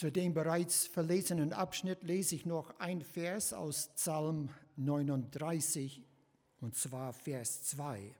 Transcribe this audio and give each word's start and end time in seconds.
Zu 0.00 0.10
dem 0.10 0.32
bereits 0.32 0.86
verlesenen 0.86 1.52
Abschnitt 1.52 2.04
lese 2.04 2.34
ich 2.34 2.46
noch 2.46 2.72
ein 2.78 3.02
Vers 3.02 3.52
aus 3.52 3.90
Psalm 3.96 4.48
39, 4.76 6.02
und 6.62 6.74
zwar 6.74 7.12
Vers 7.12 7.64
2. 7.64 8.14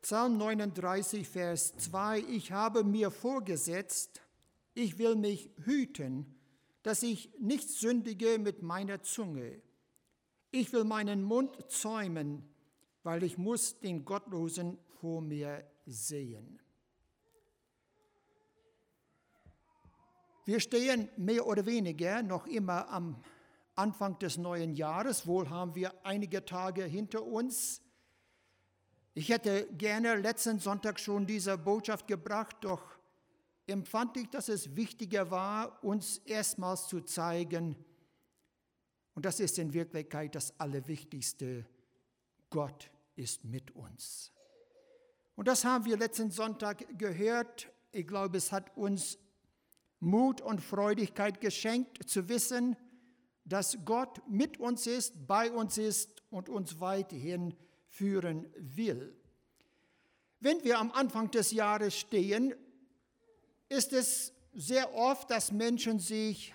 Psalm 0.00 0.38
39, 0.38 1.28
Vers 1.28 1.76
2, 1.76 2.20
ich 2.20 2.52
habe 2.52 2.84
mir 2.84 3.10
vorgesetzt, 3.10 4.22
ich 4.72 4.96
will 4.96 5.14
mich 5.14 5.50
hüten, 5.62 6.40
dass 6.82 7.02
ich 7.02 7.30
nicht 7.38 7.68
sündige 7.68 8.38
mit 8.38 8.62
meiner 8.62 9.02
Zunge. 9.02 9.60
Ich 10.52 10.72
will 10.72 10.84
meinen 10.84 11.22
Mund 11.22 11.70
zäumen, 11.70 12.48
weil 13.02 13.22
ich 13.24 13.36
muss 13.36 13.78
den 13.80 14.06
Gottlosen 14.06 14.78
vor 15.02 15.20
mir 15.20 15.70
sehen. 15.84 16.62
Wir 20.44 20.58
stehen 20.58 21.08
mehr 21.16 21.46
oder 21.46 21.66
weniger 21.66 22.22
noch 22.22 22.46
immer 22.46 22.88
am 22.88 23.22
Anfang 23.74 24.18
des 24.18 24.36
neuen 24.36 24.74
Jahres. 24.74 25.26
Wohl 25.26 25.48
haben 25.48 25.74
wir 25.74 25.92
einige 26.04 26.44
Tage 26.44 26.84
hinter 26.84 27.22
uns. 27.22 27.80
Ich 29.14 29.28
hätte 29.28 29.68
gerne 29.72 30.16
letzten 30.16 30.58
Sonntag 30.58 30.98
schon 30.98 31.26
diese 31.26 31.56
Botschaft 31.58 32.06
gebracht, 32.06 32.56
doch 32.62 32.82
empfand 33.66 34.16
ich, 34.16 34.28
dass 34.30 34.48
es 34.48 34.74
wichtiger 34.74 35.30
war, 35.30 35.84
uns 35.84 36.18
erstmals 36.18 36.88
zu 36.88 37.00
zeigen, 37.02 37.76
und 39.14 39.26
das 39.26 39.40
ist 39.40 39.58
in 39.58 39.72
Wirklichkeit 39.72 40.34
das 40.34 40.58
Allerwichtigste, 40.58 41.66
Gott 42.50 42.90
ist 43.14 43.44
mit 43.44 43.70
uns. 43.72 44.32
Und 45.36 45.48
das 45.48 45.64
haben 45.64 45.84
wir 45.84 45.96
letzten 45.96 46.30
Sonntag 46.30 46.98
gehört. 46.98 47.70
Ich 47.90 48.06
glaube, 48.06 48.38
es 48.38 48.52
hat 48.52 48.74
uns 48.76 49.18
Mut 50.02 50.40
und 50.40 50.60
Freudigkeit 50.60 51.40
geschenkt 51.40 52.10
zu 52.10 52.28
wissen, 52.28 52.76
dass 53.44 53.78
Gott 53.84 54.20
mit 54.28 54.58
uns 54.58 54.88
ist, 54.88 55.28
bei 55.28 55.50
uns 55.52 55.78
ist 55.78 56.24
und 56.28 56.48
uns 56.48 56.80
weiterhin 56.80 57.54
führen 57.86 58.52
will. 58.56 59.16
Wenn 60.40 60.62
wir 60.64 60.80
am 60.80 60.90
Anfang 60.90 61.30
des 61.30 61.52
Jahres 61.52 61.96
stehen, 61.96 62.52
ist 63.68 63.92
es 63.92 64.32
sehr 64.52 64.92
oft, 64.92 65.30
dass 65.30 65.52
Menschen 65.52 66.00
sich 66.00 66.52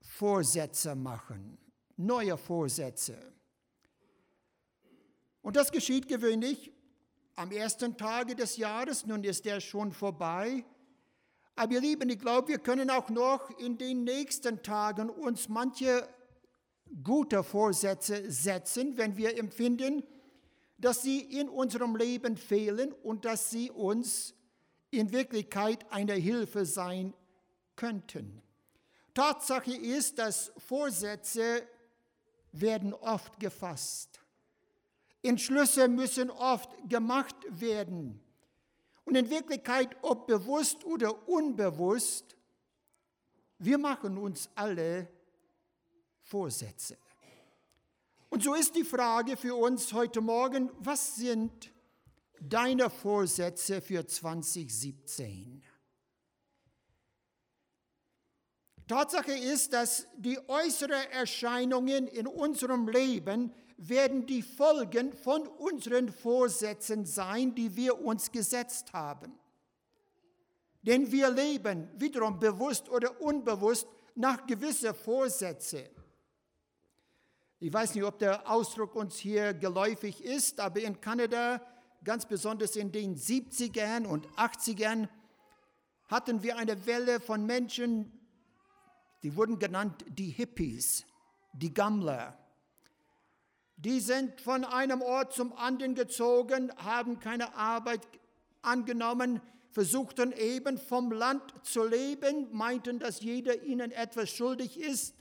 Vorsätze 0.00 0.96
machen, 0.96 1.58
neue 1.96 2.36
Vorsätze. 2.36 3.32
Und 5.40 5.54
das 5.54 5.70
geschieht 5.70 6.08
gewöhnlich 6.08 6.72
am 7.36 7.52
ersten 7.52 7.96
Tage 7.96 8.34
des 8.34 8.56
Jahres, 8.56 9.06
nun 9.06 9.22
ist 9.22 9.44
der 9.44 9.60
schon 9.60 9.92
vorbei. 9.92 10.64
Aber 11.56 11.72
ihr 11.72 11.80
Lieben, 11.80 12.10
ich 12.10 12.18
glaube, 12.18 12.48
wir 12.48 12.58
können 12.58 12.90
auch 12.90 13.08
noch 13.08 13.50
in 13.58 13.78
den 13.78 14.04
nächsten 14.04 14.62
Tagen 14.62 15.08
uns 15.08 15.48
manche 15.48 16.06
gute 17.02 17.42
Vorsätze 17.42 18.30
setzen, 18.30 18.96
wenn 18.98 19.16
wir 19.16 19.38
empfinden, 19.38 20.04
dass 20.78 21.02
sie 21.02 21.20
in 21.20 21.48
unserem 21.48 21.96
Leben 21.96 22.36
fehlen 22.36 22.92
und 22.92 23.24
dass 23.24 23.50
sie 23.50 23.70
uns 23.70 24.34
in 24.90 25.10
Wirklichkeit 25.12 25.90
eine 25.90 26.12
Hilfe 26.12 26.66
sein 26.66 27.14
könnten. 27.74 28.42
Tatsache 29.14 29.74
ist, 29.74 30.18
dass 30.18 30.52
Vorsätze 30.58 31.66
werden 32.52 32.92
oft 32.92 33.40
gefasst. 33.40 34.20
Entschlüsse 35.22 35.88
müssen 35.88 36.30
oft 36.30 36.70
gemacht 36.86 37.36
werden. 37.48 38.20
Und 39.06 39.14
in 39.14 39.30
Wirklichkeit, 39.30 39.96
ob 40.02 40.26
bewusst 40.26 40.84
oder 40.84 41.28
unbewusst, 41.28 42.36
wir 43.58 43.78
machen 43.78 44.18
uns 44.18 44.50
alle 44.54 45.08
Vorsätze. 46.20 46.98
Und 48.28 48.42
so 48.42 48.54
ist 48.54 48.74
die 48.74 48.84
Frage 48.84 49.36
für 49.36 49.54
uns 49.54 49.92
heute 49.92 50.20
Morgen, 50.20 50.70
was 50.80 51.16
sind 51.16 51.72
deine 52.40 52.90
Vorsätze 52.90 53.80
für 53.80 54.06
2017? 54.06 55.62
Tatsache 58.86 59.32
ist, 59.32 59.72
dass 59.72 60.06
die 60.16 60.38
äußeren 60.48 61.10
Erscheinungen 61.10 62.06
in 62.06 62.26
unserem 62.26 62.88
Leben 62.88 63.52
werden 63.78 64.26
die 64.26 64.42
Folgen 64.42 65.12
von 65.12 65.46
unseren 65.46 66.08
Vorsätzen 66.10 67.04
sein, 67.04 67.54
die 67.54 67.74
wir 67.76 68.00
uns 68.00 68.30
gesetzt 68.30 68.92
haben. 68.92 69.34
Denn 70.82 71.10
wir 71.10 71.30
leben 71.30 71.88
wiederum 71.96 72.38
bewusst 72.38 72.88
oder 72.88 73.20
unbewusst 73.20 73.88
nach 74.14 74.46
gewissen 74.46 74.94
Vorsätzen. 74.94 75.84
Ich 77.58 77.72
weiß 77.72 77.94
nicht, 77.94 78.04
ob 78.04 78.18
der 78.18 78.48
Ausdruck 78.48 78.94
uns 78.94 79.16
hier 79.16 79.52
geläufig 79.52 80.22
ist, 80.22 80.60
aber 80.60 80.80
in 80.80 81.00
Kanada 81.00 81.60
ganz 82.06 82.24
besonders 82.24 82.76
in 82.76 82.92
den 82.92 83.16
70ern 83.16 84.06
und 84.06 84.28
80ern, 84.36 85.08
hatten 86.06 86.42
wir 86.44 86.56
eine 86.56 86.86
Welle 86.86 87.18
von 87.18 87.44
Menschen, 87.44 88.15
die 89.22 89.36
wurden 89.36 89.58
genannt 89.58 90.04
die 90.08 90.30
Hippies, 90.30 91.04
die 91.52 91.72
Gammler. 91.72 92.38
Die 93.76 94.00
sind 94.00 94.40
von 94.40 94.64
einem 94.64 95.02
Ort 95.02 95.34
zum 95.34 95.52
anderen 95.52 95.94
gezogen, 95.94 96.72
haben 96.76 97.20
keine 97.20 97.54
Arbeit 97.54 98.06
angenommen, 98.62 99.40
versuchten 99.70 100.32
eben 100.32 100.78
vom 100.78 101.12
Land 101.12 101.42
zu 101.62 101.84
leben, 101.84 102.48
meinten, 102.52 102.98
dass 102.98 103.20
jeder 103.20 103.62
ihnen 103.62 103.90
etwas 103.90 104.30
schuldig 104.30 104.80
ist. 104.80 105.14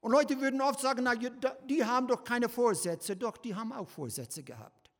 Und 0.00 0.12
Leute 0.12 0.40
würden 0.40 0.60
oft 0.60 0.80
sagen, 0.80 1.04
na, 1.04 1.14
die 1.14 1.84
haben 1.84 2.06
doch 2.06 2.24
keine 2.24 2.48
Vorsätze, 2.48 3.16
doch 3.16 3.36
die 3.36 3.54
haben 3.54 3.72
auch 3.72 3.88
Vorsätze 3.88 4.42
gehabt. 4.42 4.90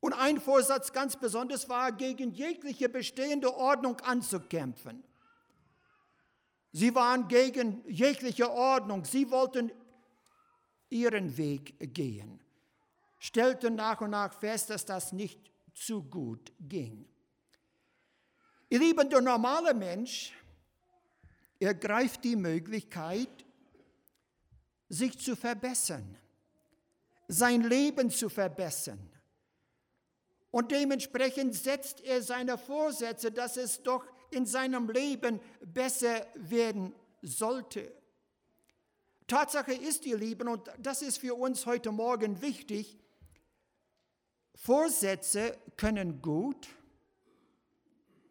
Und 0.00 0.12
ein 0.12 0.40
Vorsatz 0.40 0.92
ganz 0.92 1.16
besonders 1.16 1.68
war, 1.68 1.92
gegen 1.92 2.32
jegliche 2.32 2.88
bestehende 2.88 3.54
Ordnung 3.54 4.00
anzukämpfen. 4.00 5.02
Sie 6.72 6.94
waren 6.94 7.28
gegen 7.28 7.82
jegliche 7.88 8.50
Ordnung. 8.50 9.04
Sie 9.04 9.30
wollten 9.30 9.72
ihren 10.90 11.36
Weg 11.36 11.74
gehen, 11.94 12.40
stellten 13.18 13.74
nach 13.74 14.00
und 14.00 14.10
nach 14.10 14.32
fest, 14.32 14.70
dass 14.70 14.84
das 14.84 15.12
nicht 15.12 15.50
zu 15.74 16.02
gut 16.02 16.52
ging. 16.60 17.06
Ihr 18.70 18.78
Lieben, 18.80 19.08
der 19.08 19.20
normale 19.20 19.72
Mensch 19.72 20.32
ergreift 21.58 22.24
die 22.24 22.36
Möglichkeit, 22.36 23.44
sich 24.88 25.18
zu 25.18 25.36
verbessern, 25.36 26.16
sein 27.28 27.62
Leben 27.62 28.10
zu 28.10 28.28
verbessern 28.28 29.10
und 30.50 30.70
dementsprechend 30.70 31.54
setzt 31.54 32.00
er 32.00 32.22
seine 32.22 32.56
Vorsätze, 32.56 33.30
dass 33.30 33.56
es 33.56 33.82
doch 33.82 34.04
in 34.30 34.46
seinem 34.46 34.88
Leben 34.90 35.40
besser 35.60 36.26
werden 36.34 36.94
sollte. 37.22 37.92
Tatsache 39.26 39.74
ist, 39.74 40.06
ihr 40.06 40.16
Lieben, 40.16 40.48
und 40.48 40.70
das 40.78 41.02
ist 41.02 41.18
für 41.18 41.34
uns 41.34 41.66
heute 41.66 41.92
Morgen 41.92 42.40
wichtig, 42.40 42.98
Vorsätze 44.54 45.56
können 45.76 46.20
gut 46.22 46.68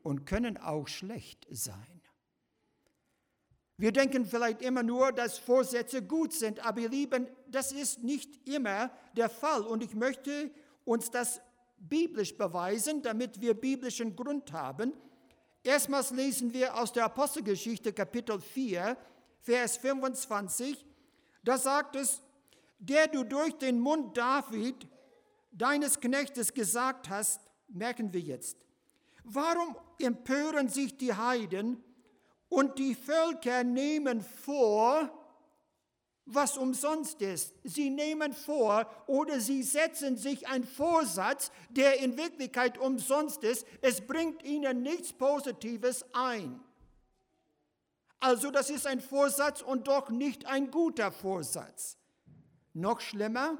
und 0.03 0.25
können 0.25 0.57
auch 0.57 0.87
schlecht 0.87 1.45
sein. 1.49 2.01
Wir 3.77 3.91
denken 3.91 4.25
vielleicht 4.25 4.63
immer 4.63 4.81
nur, 4.81 5.11
dass 5.11 5.37
Vorsätze 5.37 6.01
gut 6.01 6.33
sind, 6.33 6.65
aber 6.65 6.81
ihr 6.81 6.89
Lieben, 6.89 7.27
das 7.47 7.71
ist 7.71 8.03
nicht 8.03 8.47
immer 8.47 8.89
der 9.15 9.29
Fall. 9.29 9.61
Und 9.61 9.83
ich 9.83 9.93
möchte 9.93 10.49
uns 10.83 11.11
das 11.11 11.39
biblisch 11.77 12.35
beweisen, 12.35 13.03
damit 13.03 13.39
wir 13.39 13.53
biblischen 13.53 14.15
Grund 14.15 14.51
haben. 14.51 14.93
Erstmals 15.67 16.11
lesen 16.11 16.53
wir 16.53 16.77
aus 16.77 16.93
der 16.93 17.03
Apostelgeschichte 17.03 17.91
Kapitel 17.91 18.39
4, 18.39 18.95
Vers 19.41 19.75
25. 19.75 20.85
Da 21.43 21.57
sagt 21.57 21.97
es, 21.97 22.21
der 22.79 23.09
du 23.09 23.25
durch 23.25 23.51
den 23.57 23.77
Mund 23.77 24.15
David, 24.15 24.87
deines 25.51 25.99
Knechtes, 25.99 26.53
gesagt 26.53 27.09
hast, 27.09 27.41
merken 27.67 28.13
wir 28.13 28.21
jetzt. 28.21 28.55
Warum 29.25 29.75
empören 29.99 30.69
sich 30.69 30.97
die 30.97 31.13
Heiden 31.13 31.83
und 32.47 32.79
die 32.79 32.95
Völker 32.95 33.65
nehmen 33.65 34.21
vor, 34.21 35.11
was 36.27 36.57
umsonst 36.57 37.21
ist. 37.21 37.53
Sie 37.63 37.89
nehmen 37.89 38.33
vor 38.33 38.85
oder 39.07 39.39
sie 39.39 39.63
setzen 39.63 40.17
sich 40.17 40.47
einen 40.47 40.65
Vorsatz, 40.65 41.51
der 41.69 41.99
in 41.99 42.17
Wirklichkeit 42.17 42.77
umsonst 42.77 43.43
ist. 43.43 43.65
Es 43.81 44.05
bringt 44.05 44.43
ihnen 44.43 44.83
nichts 44.83 45.13
Positives 45.13 46.05
ein. 46.13 46.59
Also 48.19 48.51
das 48.51 48.69
ist 48.69 48.87
ein 48.87 48.99
Vorsatz 48.99 49.61
und 49.61 49.87
doch 49.87 50.09
nicht 50.09 50.45
ein 50.45 50.71
guter 50.71 51.11
Vorsatz. 51.11 51.97
Noch 52.73 52.99
schlimmer 52.99 53.57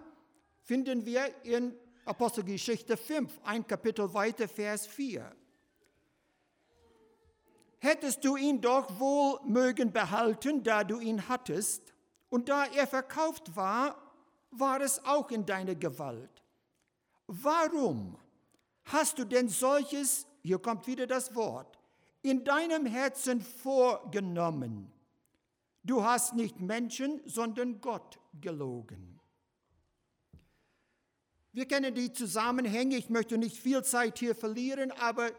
finden 0.64 1.06
wir 1.06 1.30
in 1.44 1.75
Apostelgeschichte 2.06 2.98
5, 2.98 3.40
ein 3.44 3.66
Kapitel 3.66 4.14
weiter, 4.14 4.48
Vers 4.48 4.88
4. 4.88 5.36
hättest 7.80 8.24
du 8.25 8.36
ihn 8.36 8.62
doch 8.62 9.00
wohl 9.00 9.40
mögen 9.46 9.92
behalten, 9.92 10.64
da 10.64 10.84
du 10.84 11.00
ihn 11.00 11.28
hattest, 11.28 11.94
und 12.30 12.50
da 12.50 12.66
er 12.66 12.88
verkauft 12.88 13.56
war, 13.56 13.96
war 14.52 14.82
es 14.82 15.04
auch 15.06 15.30
in 15.32 15.46
deiner 15.46 15.76
Gewalt. 15.76 16.42
Warum 17.28 18.18
hast 18.86 19.20
du 19.20 19.26
denn 19.26 19.50
solches, 19.50 20.26
hier 20.44 20.60
kommt 20.60 20.88
wieder 20.88 21.08
das 21.08 21.36
Wort, 21.36 21.78
in 22.22 22.44
deinem 22.44 22.86
Herzen 22.86 23.42
vorgenommen? 23.42 24.92
Du 25.84 26.04
hast 26.04 26.34
nicht 26.34 26.60
Menschen, 26.60 27.22
sondern 27.26 27.80
Gott 27.80 28.20
gelogen. 28.42 29.20
Wir 31.54 31.66
kennen 31.66 31.96
die 31.96 32.14
Zusammenhänge, 32.14 32.98
ich 32.98 33.10
möchte 33.10 33.38
nicht 33.38 33.58
viel 33.58 33.84
Zeit 33.84 34.20
hier 34.20 34.36
verlieren, 34.36 34.92
aber 34.92 35.32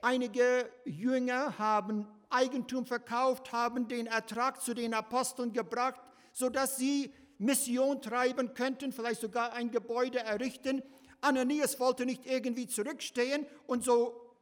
einige 0.00 0.68
Jünger 0.84 1.58
haben 1.58 2.08
Eigentum 2.32 2.86
verkauft, 2.86 3.52
haben 3.52 3.88
den 3.88 4.06
Ertrag 4.06 4.60
zu 4.60 4.74
den 4.74 4.94
Aposteln 4.94 5.52
gebracht, 5.52 6.00
sodass 6.32 6.76
sie 6.76 7.12
Mission 7.38 8.00
treiben 8.00 8.54
könnten, 8.54 8.92
vielleicht 8.92 9.20
sogar 9.20 9.52
ein 9.52 9.70
Gebäude 9.70 10.20
errichten. 10.20 10.82
Ananias 11.20 11.78
wollte 11.80 12.06
nicht 12.06 12.26
irgendwie 12.26 12.66
zurückstehen 12.66 13.46
und 13.66 13.84
so 13.84 14.34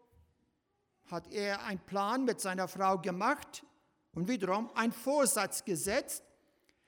hat 1.10 1.30
er 1.32 1.64
einen 1.64 1.80
Plan 1.80 2.24
mit 2.24 2.40
seiner 2.40 2.68
Frau 2.68 2.98
gemacht 2.98 3.64
und 4.12 4.28
wiederum 4.28 4.70
einen 4.74 4.92
Vorsatz 4.92 5.64
gesetzt. 5.64 6.22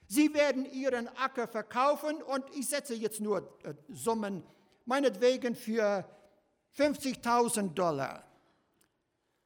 Sie 0.06 0.34
werden 0.34 0.70
ihren 0.70 1.08
Acker 1.16 1.48
verkaufen 1.48 2.22
und 2.22 2.44
ich 2.54 2.68
setze 2.68 2.94
jetzt 2.94 3.20
nur 3.20 3.58
äh, 3.64 3.74
Summen, 3.88 4.42
meinetwegen 4.84 5.54
für 5.54 6.04
50.000 6.76 7.74
Dollar. 7.74 8.24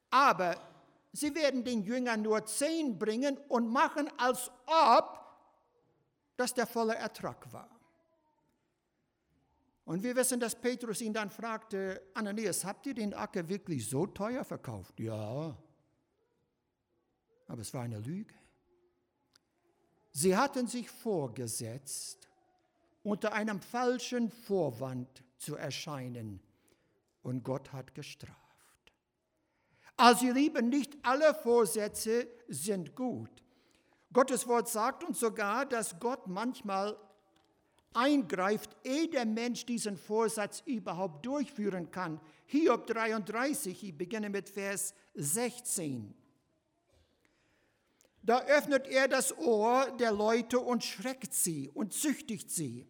Aber 0.09 0.55
sie 1.17 1.33
werden 1.33 1.63
den 1.63 1.81
Jüngern 1.83 2.21
nur 2.21 2.45
10 2.45 2.97
bringen 2.99 3.37
und 3.49 3.69
machen, 3.69 4.09
als 4.17 4.51
ob 4.65 5.19
das 6.35 6.53
der 6.53 6.67
volle 6.67 6.95
Ertrag 6.95 7.51
war. 7.51 7.69
Und 9.85 10.03
wir 10.03 10.15
wissen, 10.15 10.39
dass 10.39 10.53
Petrus 10.53 11.01
ihn 11.01 11.13
dann 11.13 11.29
fragte, 11.29 12.01
Ananias, 12.13 12.65
habt 12.65 12.85
ihr 12.85 12.93
den 12.93 13.13
Acker 13.13 13.47
wirklich 13.47 13.89
so 13.89 14.05
teuer 14.05 14.43
verkauft? 14.43 14.99
Ja. 14.99 15.57
Aber 17.47 17.61
es 17.61 17.73
war 17.73 17.83
eine 17.83 17.99
Lüge. 17.99 18.35
Sie 20.11 20.35
hatten 20.35 20.67
sich 20.67 20.89
vorgesetzt, 20.89 22.27
unter 23.01 23.33
einem 23.33 23.61
falschen 23.61 24.29
Vorwand 24.29 25.23
zu 25.37 25.55
erscheinen. 25.55 26.41
Und 27.21 27.43
Gott 27.43 27.71
hat 27.71 27.95
gestraft. 27.95 28.46
Also 29.97 30.27
ihr 30.27 30.33
Lieben, 30.33 30.69
nicht 30.69 30.95
alle 31.01 31.33
Vorsätze 31.33 32.27
sind 32.47 32.95
gut. 32.95 33.31
Gottes 34.13 34.47
Wort 34.47 34.69
sagt 34.69 35.03
uns 35.03 35.19
sogar, 35.19 35.65
dass 35.65 35.99
Gott 35.99 36.27
manchmal 36.27 36.95
eingreift, 37.93 38.75
ehe 38.83 39.07
der 39.09 39.25
Mensch 39.25 39.65
diesen 39.65 39.97
Vorsatz 39.97 40.61
überhaupt 40.65 41.25
durchführen 41.25 41.89
kann. 41.89 42.21
Hiob 42.45 42.85
33, 42.85 43.83
ich 43.83 43.97
beginne 43.97 44.29
mit 44.29 44.49
Vers 44.49 44.93
16. 45.15 46.13
Da 48.21 48.41
öffnet 48.41 48.87
er 48.87 49.07
das 49.07 49.35
Ohr 49.37 49.89
der 49.99 50.11
Leute 50.11 50.59
und 50.59 50.83
schreckt 50.83 51.33
sie 51.33 51.69
und 51.73 51.93
züchtigt 51.93 52.51
sie, 52.51 52.85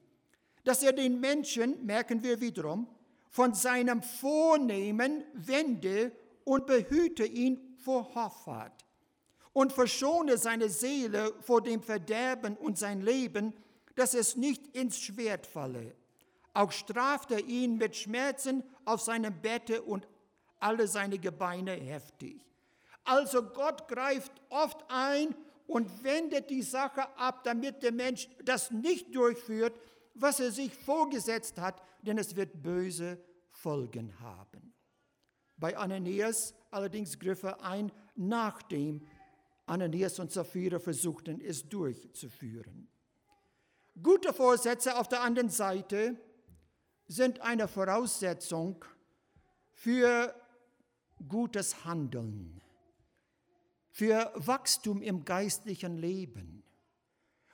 dass 0.66 0.84
er 0.84 0.92
den 0.92 1.22
Menschen, 1.22 1.86
merken 1.86 2.22
wir 2.22 2.42
wiederum, 2.42 2.88
von 3.30 3.54
seinem 3.54 4.02
Vornehmen 4.02 5.24
wende 5.34 6.12
und 6.48 6.66
behüte 6.66 7.26
ihn 7.26 7.76
vor 7.84 8.16
Hoffart 8.16 8.86
und 9.52 9.74
verschone 9.74 10.38
seine 10.38 10.70
Seele 10.70 11.34
vor 11.42 11.62
dem 11.62 11.84
Verderben 11.84 12.56
und 12.56 12.78
sein 12.78 13.02
Leben, 13.02 13.54
dass 13.96 14.14
es 14.14 14.38
nicht 14.38 14.66
ins 14.68 14.98
Schwert 14.98 15.46
falle. 15.46 15.94
Auch 16.54 16.72
straft 16.72 17.32
er 17.32 17.44
ihn 17.44 17.76
mit 17.76 17.98
Schmerzen 17.98 18.64
auf 18.86 19.02
seinem 19.02 19.42
Bette 19.42 19.82
und 19.82 20.08
alle 20.62 20.88
seine 20.88 21.20
Gebeine 21.20 21.74
heftig. 21.74 22.40
Also 23.04 23.44
Gott 23.44 23.90
greift 23.90 24.32
oft 24.50 24.86
ein 24.88 25.36
und 25.68 26.02
wendet 26.02 26.50
die 26.50 26.62
Sache 26.62 27.10
ab, 27.18 27.44
damit 27.44 27.84
der 27.84 27.92
Mensch 27.92 28.30
das 28.46 28.72
nicht 28.72 29.14
durchführt, 29.14 29.78
was 30.14 30.40
er 30.40 30.52
sich 30.52 30.74
vorgesetzt 30.74 31.60
hat, 31.60 31.82
denn 32.04 32.18
es 32.18 32.38
wird 32.38 32.64
böse 32.64 33.22
Folgen 33.50 34.18
haben. 34.22 34.77
Bei 35.58 35.76
Ananias 35.76 36.54
allerdings 36.72 37.18
griff 37.20 37.44
er 37.44 37.62
ein, 37.64 37.92
nachdem 38.16 39.06
Ananias 39.66 40.20
und 40.20 40.32
Sapphira 40.32 40.80
versuchten 40.80 41.42
es 41.42 41.68
durchzuführen. 41.68 42.88
Gute 44.02 44.32
Vorsätze 44.32 44.98
auf 44.98 45.08
der 45.08 45.22
anderen 45.22 45.50
Seite 45.50 46.16
sind 47.08 47.42
eine 47.42 47.68
Voraussetzung 47.68 48.86
für 49.72 50.34
gutes 51.28 51.84
Handeln, 51.86 52.62
für 53.90 54.32
Wachstum 54.36 55.02
im 55.02 55.26
geistlichen 55.26 55.98
Leben. 55.98 56.64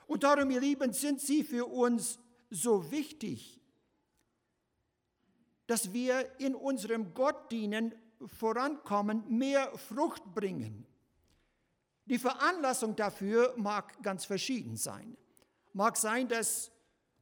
Und 0.05 0.23
darum, 0.23 0.51
ihr 0.51 0.59
Lieben, 0.59 0.91
sind 0.91 1.21
sie 1.21 1.43
für 1.43 1.65
uns 1.65 2.19
so 2.49 2.91
wichtig, 2.91 3.62
dass 5.67 5.93
wir 5.93 6.39
in 6.39 6.55
unserem 6.55 7.13
Gottdienen 7.13 7.95
vorankommen, 8.25 9.23
mehr 9.27 9.71
Frucht 9.77 10.33
bringen. 10.33 10.85
Die 12.05 12.19
Veranlassung 12.19 12.95
dafür 12.95 13.53
mag 13.57 14.01
ganz 14.03 14.25
verschieden 14.25 14.75
sein. 14.75 15.17
Mag 15.73 15.97
sein, 15.97 16.27
dass 16.27 16.71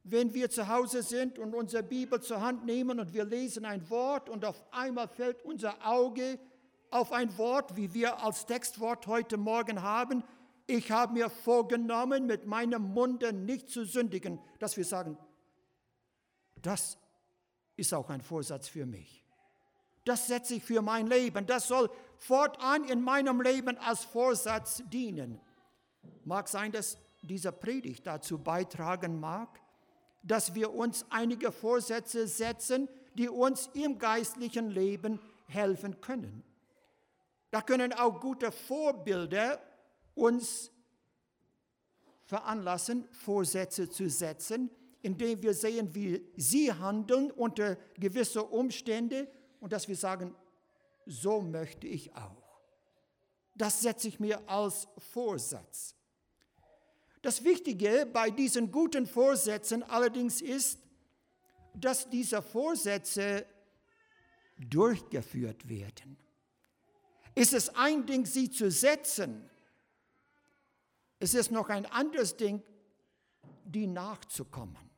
wenn 0.04 0.34
wir 0.34 0.50
zu 0.50 0.66
Hause 0.66 1.02
sind 1.02 1.38
und 1.38 1.54
unsere 1.54 1.82
Bibel 1.82 2.20
zur 2.20 2.40
Hand 2.40 2.64
nehmen 2.64 2.98
und 2.98 3.12
wir 3.12 3.24
lesen 3.24 3.64
ein 3.64 3.88
Wort 3.88 4.28
und 4.28 4.44
auf 4.44 4.60
einmal 4.72 5.06
fällt 5.06 5.44
unser 5.44 5.86
Auge 5.86 6.38
auf 6.90 7.12
ein 7.12 7.36
Wort, 7.38 7.76
wie 7.76 7.94
wir 7.94 8.22
als 8.22 8.44
Textwort 8.46 9.06
heute 9.06 9.36
Morgen 9.36 9.82
haben, 9.82 10.24
ich 10.66 10.90
habe 10.90 11.12
mir 11.12 11.28
vorgenommen, 11.30 12.26
mit 12.26 12.46
meinem 12.46 12.82
Munde 12.82 13.32
nicht 13.32 13.68
zu 13.68 13.84
sündigen, 13.84 14.40
dass 14.58 14.76
wir 14.76 14.84
sagen, 14.84 15.18
das 16.60 16.98
ist 17.82 17.92
auch 17.92 18.10
ein 18.10 18.20
Vorsatz 18.20 18.68
für 18.68 18.86
mich. 18.86 19.24
Das 20.04 20.28
setze 20.28 20.54
ich 20.54 20.64
für 20.64 20.82
mein 20.82 21.08
Leben. 21.08 21.46
Das 21.46 21.66
soll 21.66 21.90
fortan 22.16 22.84
in 22.84 23.02
meinem 23.02 23.40
Leben 23.40 23.76
als 23.78 24.04
Vorsatz 24.04 24.82
dienen. 24.86 25.40
Mag 26.24 26.48
sein, 26.48 26.70
dass 26.70 26.96
dieser 27.22 27.52
Predigt 27.52 28.06
dazu 28.06 28.38
beitragen 28.38 29.18
mag, 29.18 29.60
dass 30.22 30.54
wir 30.54 30.72
uns 30.72 31.04
einige 31.10 31.50
Vorsätze 31.50 32.28
setzen, 32.28 32.88
die 33.14 33.28
uns 33.28 33.68
im 33.74 33.98
geistlichen 33.98 34.70
Leben 34.70 35.20
helfen 35.48 36.00
können. 36.00 36.44
Da 37.50 37.62
können 37.62 37.92
auch 37.92 38.20
gute 38.20 38.52
Vorbilder 38.52 39.60
uns 40.14 40.70
veranlassen, 42.22 43.08
Vorsätze 43.10 43.90
zu 43.90 44.08
setzen, 44.08 44.70
indem 45.02 45.42
wir 45.42 45.52
sehen, 45.52 45.94
wie 45.94 46.24
sie 46.36 46.72
handeln 46.72 47.30
unter 47.30 47.76
gewisse 47.98 48.42
Umstände 48.42 49.28
und 49.60 49.72
dass 49.72 49.88
wir 49.88 49.96
sagen, 49.96 50.34
so 51.06 51.40
möchte 51.40 51.86
ich 51.86 52.14
auch. 52.14 52.60
Das 53.54 53.82
setze 53.82 54.08
ich 54.08 54.20
mir 54.20 54.48
als 54.48 54.88
Vorsatz. 54.98 55.94
Das 57.20 57.44
Wichtige 57.44 58.08
bei 58.10 58.30
diesen 58.30 58.72
guten 58.72 59.06
Vorsätzen 59.06 59.82
allerdings 59.82 60.40
ist, 60.40 60.78
dass 61.74 62.08
diese 62.08 62.42
Vorsätze 62.42 63.46
durchgeführt 64.58 65.68
werden. 65.68 66.16
Ist 67.34 67.52
es 67.52 67.68
ein 67.70 68.06
Ding, 68.06 68.26
sie 68.26 68.50
zu 68.50 68.70
setzen, 68.70 69.48
es 71.18 71.34
ist 71.34 71.52
noch 71.52 71.68
ein 71.68 71.86
anderes 71.86 72.36
Ding, 72.36 72.62
die 73.64 73.86
nachzukommen. 73.86 74.91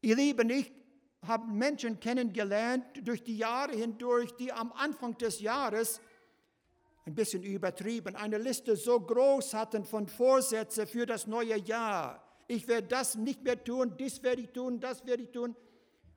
Ihr 0.00 0.16
Lieben, 0.16 0.48
ich 0.50 0.72
habe 1.22 1.50
Menschen 1.50 1.98
kennengelernt 1.98 2.84
durch 3.02 3.22
die 3.24 3.36
Jahre 3.36 3.72
hindurch, 3.72 4.32
die 4.36 4.52
am 4.52 4.72
Anfang 4.72 5.16
des 5.18 5.40
Jahres 5.40 6.00
ein 7.04 7.14
bisschen 7.14 7.42
übertrieben, 7.42 8.14
eine 8.16 8.38
Liste 8.38 8.76
so 8.76 9.00
groß 9.00 9.54
hatten 9.54 9.84
von 9.84 10.06
Vorsätzen 10.06 10.86
für 10.86 11.06
das 11.06 11.26
neue 11.26 11.58
Jahr. 11.58 12.22
Ich 12.46 12.68
werde 12.68 12.86
das 12.86 13.16
nicht 13.16 13.42
mehr 13.42 13.62
tun, 13.62 13.96
dies 13.98 14.22
werde 14.22 14.42
ich 14.42 14.50
tun, 14.50 14.78
das 14.78 15.04
werde 15.06 15.22
ich 15.22 15.30
tun. 15.30 15.56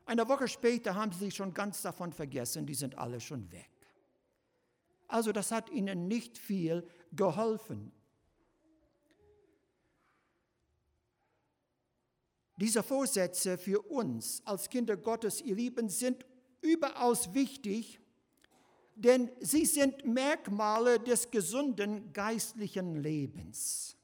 Eine 0.06 0.28
Woche 0.28 0.48
später 0.48 0.96
haben 0.96 1.12
sie 1.12 1.26
sich 1.26 1.36
schon 1.36 1.54
ganz 1.54 1.82
davon 1.82 2.12
vergessen, 2.12 2.66
die 2.66 2.74
sind 2.74 2.98
alle 2.98 3.20
schon 3.20 3.52
weg. 3.52 3.70
Also 5.08 5.32
das 5.32 5.52
hat 5.52 5.70
ihnen 5.70 6.08
nicht 6.08 6.38
viel 6.38 6.88
geholfen. 7.12 7.92
Diese 12.62 12.84
Vorsätze 12.84 13.58
für 13.58 13.82
uns 13.90 14.44
als 14.46 14.70
Kinder 14.70 14.96
Gottes, 14.96 15.42
ihr 15.42 15.56
Lieben, 15.56 15.90
sind 15.90 16.24
überaus 16.62 17.34
wichtig, 17.34 18.00
denn 18.94 19.32
sie 19.40 19.66
sind 19.66 20.06
Merkmale 20.06 21.00
des 21.00 21.32
gesunden 21.32 22.14
geistlichen 22.14 22.98
Lebens. 22.98 23.98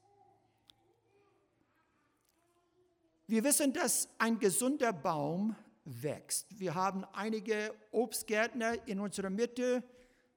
Wir 3.28 3.44
wissen, 3.44 3.72
dass 3.72 4.08
ein 4.18 4.40
gesunder 4.40 4.92
Baum 4.92 5.54
wächst. 5.84 6.58
Wir 6.58 6.74
haben 6.74 7.04
einige 7.12 7.72
Obstgärtner 7.92 8.88
in 8.88 8.98
unserer 8.98 9.30
Mitte. 9.30 9.84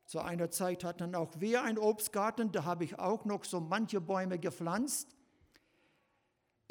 Zu 0.05 0.19
einer 0.19 0.51
Zeit 0.51 0.83
hatten 0.83 1.15
auch 1.15 1.31
wir 1.39 1.63
einen 1.63 1.79
Obstgarten, 1.79 2.51
da 2.51 2.65
habe 2.65 2.83
ich 2.83 2.99
auch 2.99 3.25
noch 3.25 3.45
so 3.45 3.59
manche 3.59 3.99
Bäume 3.99 4.37
gepflanzt. 4.37 5.15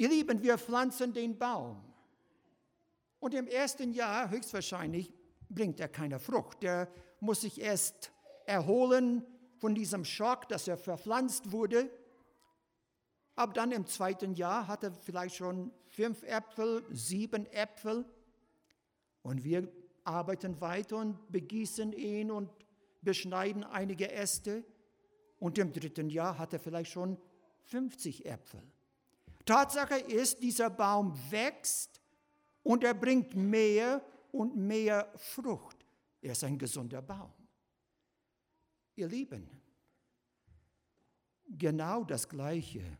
Ihr 0.01 0.09
Lieben, 0.09 0.41
wir 0.41 0.57
pflanzen 0.57 1.13
den 1.13 1.37
Baum. 1.37 1.79
Und 3.19 3.35
im 3.35 3.45
ersten 3.45 3.93
Jahr 3.93 4.31
höchstwahrscheinlich 4.31 5.13
bringt 5.47 5.79
er 5.79 5.89
keine 5.89 6.17
Frucht. 6.17 6.63
Der 6.63 6.91
muss 7.19 7.41
sich 7.41 7.61
erst 7.61 8.11
erholen 8.47 9.23
von 9.59 9.75
diesem 9.75 10.03
Schock, 10.03 10.49
dass 10.49 10.67
er 10.67 10.77
verpflanzt 10.77 11.51
wurde. 11.51 11.87
Aber 13.35 13.53
dann 13.53 13.71
im 13.71 13.85
zweiten 13.85 14.33
Jahr 14.33 14.67
hat 14.67 14.83
er 14.83 14.91
vielleicht 14.91 15.35
schon 15.35 15.71
fünf 15.85 16.23
Äpfel, 16.23 16.83
sieben 16.89 17.45
Äpfel. 17.51 18.03
Und 19.21 19.43
wir 19.43 19.71
arbeiten 20.03 20.59
weiter 20.61 20.97
und 20.97 21.31
begießen 21.31 21.93
ihn 21.93 22.31
und 22.31 22.49
beschneiden 23.03 23.63
einige 23.63 24.11
Äste. 24.11 24.65
Und 25.37 25.59
im 25.59 25.71
dritten 25.71 26.09
Jahr 26.09 26.39
hat 26.39 26.53
er 26.53 26.59
vielleicht 26.59 26.89
schon 26.89 27.19
50 27.65 28.25
Äpfel. 28.25 28.63
Tatsache 29.45 29.97
ist, 29.99 30.41
dieser 30.41 30.69
Baum 30.69 31.17
wächst 31.29 32.01
und 32.63 32.83
er 32.83 32.93
bringt 32.93 33.35
mehr 33.35 34.03
und 34.31 34.55
mehr 34.55 35.11
Frucht. 35.15 35.85
Er 36.21 36.33
ist 36.33 36.43
ein 36.43 36.57
gesunder 36.57 37.01
Baum. 37.01 37.33
Ihr 38.95 39.07
Lieben, 39.07 39.49
genau 41.47 42.03
das 42.03 42.27
Gleiche 42.27 42.97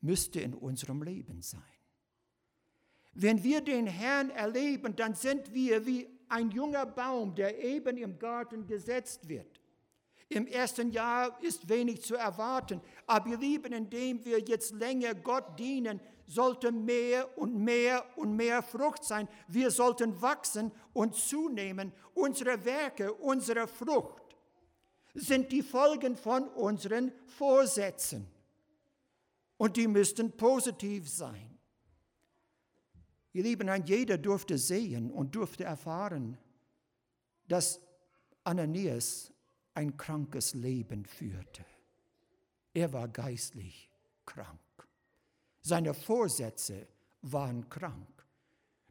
müsste 0.00 0.40
in 0.40 0.54
unserem 0.54 1.02
Leben 1.02 1.42
sein. 1.42 1.62
Wenn 3.12 3.42
wir 3.42 3.60
den 3.60 3.86
Herrn 3.86 4.30
erleben, 4.30 4.94
dann 4.94 5.14
sind 5.14 5.52
wir 5.52 5.84
wie 5.86 6.08
ein 6.28 6.50
junger 6.50 6.86
Baum, 6.86 7.34
der 7.34 7.62
eben 7.62 7.96
im 7.96 8.18
Garten 8.18 8.66
gesetzt 8.66 9.28
wird. 9.28 9.60
Im 10.30 10.46
ersten 10.46 10.90
Jahr 10.90 11.42
ist 11.42 11.68
wenig 11.68 12.02
zu 12.02 12.14
erwarten, 12.14 12.82
aber 13.06 13.30
ihr 13.30 13.38
Lieben, 13.38 13.72
indem 13.72 14.22
wir 14.24 14.40
jetzt 14.40 14.72
länger 14.72 15.14
Gott 15.14 15.58
dienen, 15.58 16.00
sollte 16.26 16.70
mehr 16.70 17.38
und 17.38 17.56
mehr 17.56 18.04
und 18.16 18.36
mehr 18.36 18.62
Frucht 18.62 19.04
sein. 19.04 19.26
Wir 19.46 19.70
sollten 19.70 20.20
wachsen 20.20 20.70
und 20.92 21.14
zunehmen. 21.14 21.92
Unsere 22.12 22.62
Werke, 22.66 23.12
unsere 23.14 23.66
Frucht 23.66 24.36
sind 25.14 25.50
die 25.50 25.62
Folgen 25.62 26.16
von 26.16 26.46
unseren 26.48 27.10
Vorsätzen. 27.24 28.26
Und 29.56 29.76
die 29.76 29.88
müssten 29.88 30.36
positiv 30.36 31.08
sein. 31.08 31.58
Ihr 33.32 33.42
Lieben, 33.44 33.68
ein 33.68 33.84
jeder 33.84 34.18
durfte 34.18 34.58
sehen 34.58 35.10
und 35.10 35.34
durfte 35.34 35.64
erfahren, 35.64 36.36
dass 37.46 37.80
Ananias 38.44 39.32
ein 39.78 39.96
krankes 39.96 40.54
Leben 40.54 41.04
führte. 41.04 41.64
Er 42.74 42.92
war 42.92 43.06
geistlich 43.06 43.88
krank. 44.26 44.58
Seine 45.60 45.94
Vorsätze 45.94 46.88
waren 47.22 47.68
krank. 47.68 48.26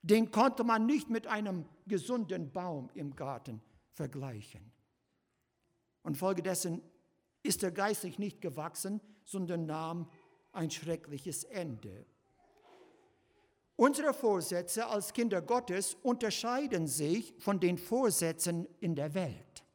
Den 0.01 0.31
konnte 0.31 0.63
man 0.63 0.85
nicht 0.85 1.09
mit 1.09 1.27
einem 1.27 1.65
gesunden 1.87 2.53
Baum 2.53 2.89
im 2.93 3.13
Garten 3.17 3.61
vergleichen. 3.91 4.71
Und 6.03 6.15
folgedessen 6.15 6.81
ist 7.43 7.63
er 7.63 7.71
geistlich 7.71 8.17
nicht 8.17 8.39
gewachsen, 8.39 9.01
sondern 9.25 9.65
nahm 9.65 10.09
ein 10.53 10.71
schreckliches 10.71 11.43
Ende. 11.43 12.05
Unsere 13.75 14.13
Vorsätze 14.13 14.87
als 14.87 15.11
Kinder 15.11 15.41
Gottes 15.41 15.95
unterscheiden 15.95 16.87
sich 16.87 17.33
von 17.39 17.59
den 17.59 17.77
Vorsätzen 17.77 18.65
in 18.79 18.95
der 18.95 19.13
Welt. 19.13 19.66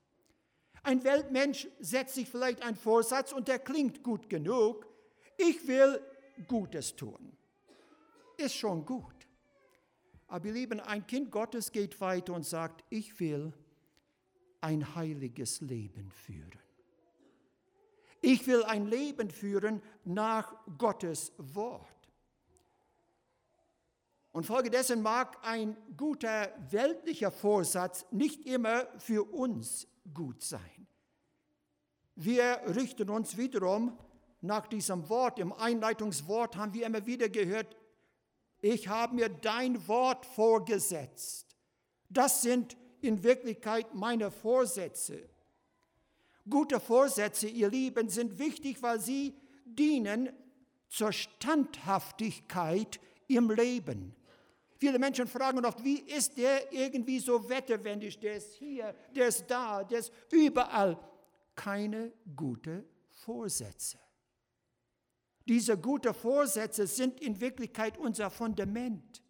Ein 0.83 1.05
Weltmensch 1.05 1.69
setzt 1.79 2.15
sich 2.15 2.29
vielleicht 2.29 2.62
einen 2.62 2.77
Vorsatz 2.77 3.33
und 3.33 3.49
der 3.49 3.59
klingt 3.59 4.03
gut 4.03 4.29
genug. 4.29 4.87
Ich 5.37 5.67
will 5.67 6.01
Gutes 6.49 6.97
tun. 6.97 7.37
Ist 8.37 8.57
schon 8.57 8.85
gut. 8.85 9.15
Aber 10.27 10.47
ihr 10.47 10.55
Lieben, 10.55 10.81
ein 10.81 11.07
Kind 11.07 11.31
Gottes 11.31 11.71
geht 11.71 12.01
weiter 12.01 12.33
und 12.33 12.45
sagt, 12.45 12.85
ich 12.91 13.21
will 13.21 13.53
ein 14.61 14.95
heiliges 14.95 15.61
Leben 15.61 16.11
führen. 16.11 16.59
Ich 18.21 18.47
will 18.47 18.65
ein 18.65 18.87
Leben 18.87 19.31
führen 19.31 19.83
nach 20.05 20.55
Gottes 20.79 21.33
Wort. 21.37 21.89
Und 24.31 24.47
folgedessen 24.47 25.03
mag 25.03 25.37
ein 25.43 25.77
guter 25.97 26.51
weltlicher 26.71 27.31
Vorsatz 27.31 28.07
nicht 28.11 28.47
immer 28.47 28.87
für 28.99 29.25
uns 29.25 29.87
gut 30.12 30.42
sein. 30.42 30.87
Wir 32.14 32.61
richten 32.75 33.09
uns 33.09 33.37
wiederum 33.37 33.99
nach 34.40 34.66
diesem 34.66 35.09
Wort, 35.09 35.38
im 35.38 35.52
Einleitungswort 35.52 36.56
haben 36.56 36.75
wir 36.75 36.87
immer 36.87 37.06
wieder 37.06 37.28
gehört, 37.28 37.76
ich 38.61 38.88
habe 38.88 39.14
mir 39.14 39.28
dein 39.28 39.87
Wort 39.88 40.26
vorgesetzt. 40.26 41.56
Das 42.09 42.42
sind 42.42 42.76
in 43.00 43.23
Wirklichkeit 43.23 43.94
meine 43.94 44.30
Vorsätze. 44.30 45.28
Gute 46.49 46.80
Vorsätze, 46.80 47.49
ihr 47.49 47.71
Lieben, 47.71 48.09
sind 48.09 48.38
wichtig, 48.38 48.82
weil 48.82 49.00
sie 49.00 49.35
dienen 49.64 50.30
zur 50.88 51.12
Standhaftigkeit 51.12 53.00
im 53.28 53.50
Leben. 53.50 54.14
Viele 54.83 54.99
Menschen 54.99 55.29
fragen 55.29 55.65
oft, 55.65 55.85
wie 55.85 56.01
ist 56.01 56.37
der 56.37 56.73
irgendwie 56.73 57.21
so 57.21 57.49
wetterwendig? 57.49 58.19
Der 58.19 58.35
ist 58.35 58.55
hier, 58.55 58.93
der 59.15 59.29
ist 59.29 59.45
da, 59.47 59.85
der 59.85 60.01
ist 60.01 60.12
überall. 60.33 60.99
Keine 61.55 62.12
gute 62.35 62.85
Vorsätze. 63.09 64.01
Diese 65.47 65.79
guten 65.79 66.12
Vorsätze 66.12 66.89
sind 66.89 67.21
in 67.21 67.41
Wirklichkeit 67.41 67.97
unser 67.97 68.29
Fundament. 68.29 69.23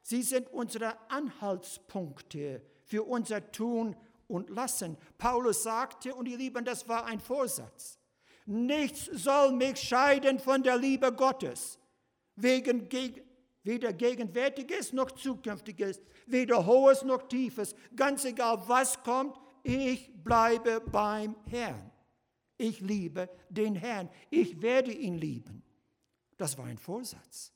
Sie 0.00 0.22
sind 0.22 0.48
unsere 0.48 1.08
Anhaltspunkte 1.08 2.60
für 2.82 3.04
unser 3.04 3.52
Tun 3.52 3.94
und 4.26 4.50
Lassen. 4.50 4.98
Paulus 5.16 5.62
sagte, 5.62 6.12
und 6.12 6.26
ihr 6.26 6.38
Lieben, 6.38 6.64
das 6.64 6.88
war 6.88 7.04
ein 7.04 7.20
Vorsatz, 7.20 8.00
nichts 8.46 9.04
soll 9.04 9.52
mich 9.52 9.78
scheiden 9.78 10.40
von 10.40 10.64
der 10.64 10.76
Liebe 10.76 11.12
Gottes, 11.12 11.78
wegen 12.36 12.88
weder 13.62 13.92
Gegenwärtiges 13.92 14.92
noch 14.92 15.10
Zukünftiges, 15.10 16.00
weder 16.26 16.66
Hohes 16.66 17.02
noch 17.02 17.28
Tiefes, 17.28 17.74
ganz 17.94 18.24
egal 18.24 18.62
was 18.66 19.02
kommt, 19.02 19.38
ich 19.62 20.10
bleibe 20.24 20.80
beim 20.80 21.36
Herrn. 21.46 21.90
Ich 22.56 22.80
liebe 22.80 23.28
den 23.48 23.74
Herrn. 23.74 24.08
Ich 24.30 24.60
werde 24.60 24.92
ihn 24.92 25.16
lieben. 25.16 25.62
Das 26.36 26.58
war 26.58 26.66
ein 26.66 26.78
Vorsatz. 26.78 27.52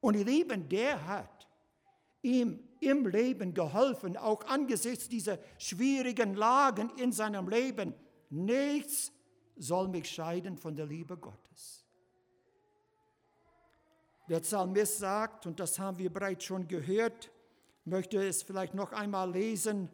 Und 0.00 0.16
ihr 0.16 0.24
Lieben, 0.24 0.68
der 0.68 1.06
hat 1.06 1.48
ihm 2.22 2.60
im 2.80 3.06
Leben 3.06 3.52
geholfen, 3.52 4.16
auch 4.16 4.44
angesichts 4.46 5.08
dieser 5.08 5.38
schwierigen 5.58 6.34
Lagen 6.34 6.90
in 6.96 7.12
seinem 7.12 7.48
Leben. 7.48 7.94
Nichts 8.30 9.12
soll 9.56 9.88
mich 9.88 10.08
scheiden 10.08 10.56
von 10.56 10.74
der 10.74 10.86
Liebe 10.86 11.16
Gottes. 11.16 11.79
Der 14.30 14.38
Psalmist 14.38 14.98
sagt, 14.98 15.46
und 15.46 15.58
das 15.58 15.76
haben 15.80 15.98
wir 15.98 16.08
bereits 16.08 16.44
schon 16.44 16.68
gehört, 16.68 17.32
möchte 17.84 18.24
es 18.24 18.44
vielleicht 18.44 18.74
noch 18.74 18.92
einmal 18.92 19.28
lesen, 19.28 19.88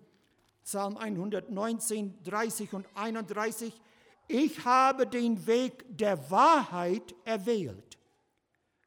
Psalm 0.62 0.98
119, 0.98 2.22
30 2.22 2.74
und 2.74 2.86
31, 2.94 3.80
ich 4.28 4.62
habe 4.66 5.06
den 5.06 5.46
Weg 5.46 5.86
der 5.88 6.30
Wahrheit 6.30 7.14
erwählt. 7.24 7.96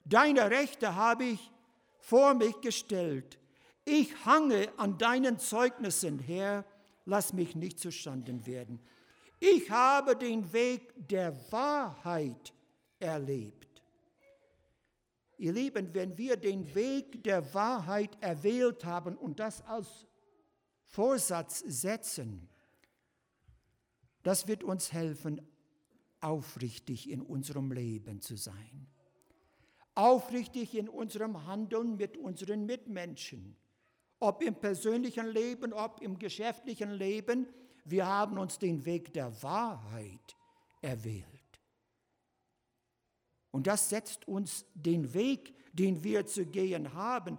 Deine 0.05 0.51
Rechte 0.51 0.93
habe 0.93 1.23
ich 1.23 1.51
vor 1.97 2.35
mich 2.35 2.61
gestellt. 2.61 3.39
Ich 3.85 4.23
hange 4.27 4.69
an 4.77 4.99
deinen 4.99 5.39
Zeugnissen, 5.39 6.19
Herr, 6.19 6.63
lass 7.05 7.33
mich 7.33 7.55
nicht 7.55 7.79
zustanden 7.79 8.45
werden. 8.45 8.79
Ich 9.39 9.71
habe 9.71 10.15
den 10.15 10.53
Weg 10.53 10.93
der 10.95 11.33
Wahrheit 11.51 12.53
erlebt. 12.99 13.68
Ihr 15.39 15.53
Lieben, 15.53 15.93
wenn 15.93 16.17
wir 16.17 16.35
den 16.35 16.75
Weg 16.75 17.23
der 17.23 17.53
Wahrheit 17.53 18.17
erwählt 18.21 18.83
haben 18.83 19.15
und 19.15 19.39
das 19.39 19.61
als 19.61 20.05
Vorsatz 20.83 21.59
setzen, 21.65 22.49
das 24.21 24.47
wird 24.47 24.63
uns 24.63 24.91
helfen, 24.91 25.41
aufrichtig 26.19 27.09
in 27.09 27.21
unserem 27.21 27.71
Leben 27.71 28.19
zu 28.21 28.35
sein. 28.35 28.87
Aufrichtig 29.95 30.75
in 30.75 30.89
unserem 30.89 31.45
Handeln 31.45 31.95
mit 31.95 32.17
unseren 32.17 32.65
Mitmenschen. 32.65 33.55
ob 34.19 34.43
im 34.43 34.55
persönlichen 34.55 35.27
Leben, 35.27 35.73
ob 35.73 36.01
im 36.01 36.19
geschäftlichen 36.19 36.91
Leben. 36.91 37.47
Wir 37.85 38.05
haben 38.05 38.37
uns 38.37 38.59
den 38.59 38.83
Weg 38.85 39.13
der 39.13 39.41
Wahrheit 39.41 40.35
erwählt. 40.81 41.38
Und 43.51 43.67
das 43.67 43.89
setzt 43.89 44.27
uns 44.27 44.65
den 44.73 45.13
Weg, 45.13 45.55
den 45.73 46.03
wir 46.03 46.25
zu 46.25 46.45
gehen 46.45 46.93
haben. 46.93 47.37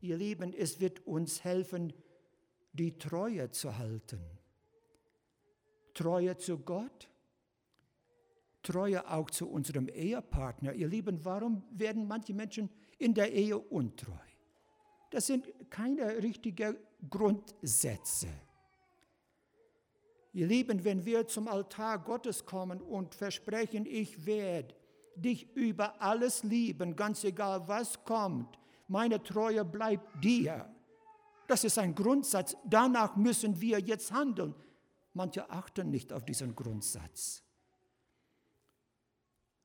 Ihr 0.00 0.16
Lieben, 0.16 0.52
es 0.52 0.80
wird 0.80 1.06
uns 1.06 1.44
helfen, 1.44 1.92
die 2.72 2.98
Treue 2.98 3.50
zu 3.50 3.78
halten. 3.78 4.20
Treue 5.94 6.36
zu 6.36 6.58
Gott, 6.58 7.08
Treue 8.62 9.08
auch 9.10 9.30
zu 9.30 9.48
unserem 9.48 9.88
Ehepartner. 9.88 10.72
Ihr 10.72 10.88
Lieben, 10.88 11.24
warum 11.24 11.62
werden 11.70 12.08
manche 12.08 12.34
Menschen 12.34 12.70
in 12.98 13.14
der 13.14 13.32
Ehe 13.32 13.58
untreu? 13.58 14.12
Das 15.10 15.26
sind 15.26 15.46
keine 15.70 16.22
richtigen 16.22 16.76
Grundsätze. 17.08 18.28
Ihr 20.32 20.46
Lieben, 20.48 20.82
wenn 20.82 21.04
wir 21.04 21.28
zum 21.28 21.46
Altar 21.46 22.00
Gottes 22.00 22.44
kommen 22.44 22.80
und 22.80 23.14
versprechen, 23.14 23.86
ich 23.86 24.26
werde 24.26 24.74
dich 25.16 25.54
über 25.56 26.00
alles 26.00 26.42
lieben, 26.42 26.96
ganz 26.96 27.24
egal 27.24 27.66
was 27.68 28.04
kommt, 28.04 28.58
meine 28.88 29.22
Treue 29.22 29.64
bleibt 29.64 30.22
dir. 30.22 30.68
Das 31.46 31.64
ist 31.64 31.78
ein 31.78 31.94
Grundsatz. 31.94 32.56
Danach 32.64 33.16
müssen 33.16 33.60
wir 33.60 33.78
jetzt 33.80 34.12
handeln. 34.12 34.54
Manche 35.12 35.48
achten 35.50 35.90
nicht 35.90 36.12
auf 36.12 36.24
diesen 36.24 36.54
Grundsatz. 36.54 37.42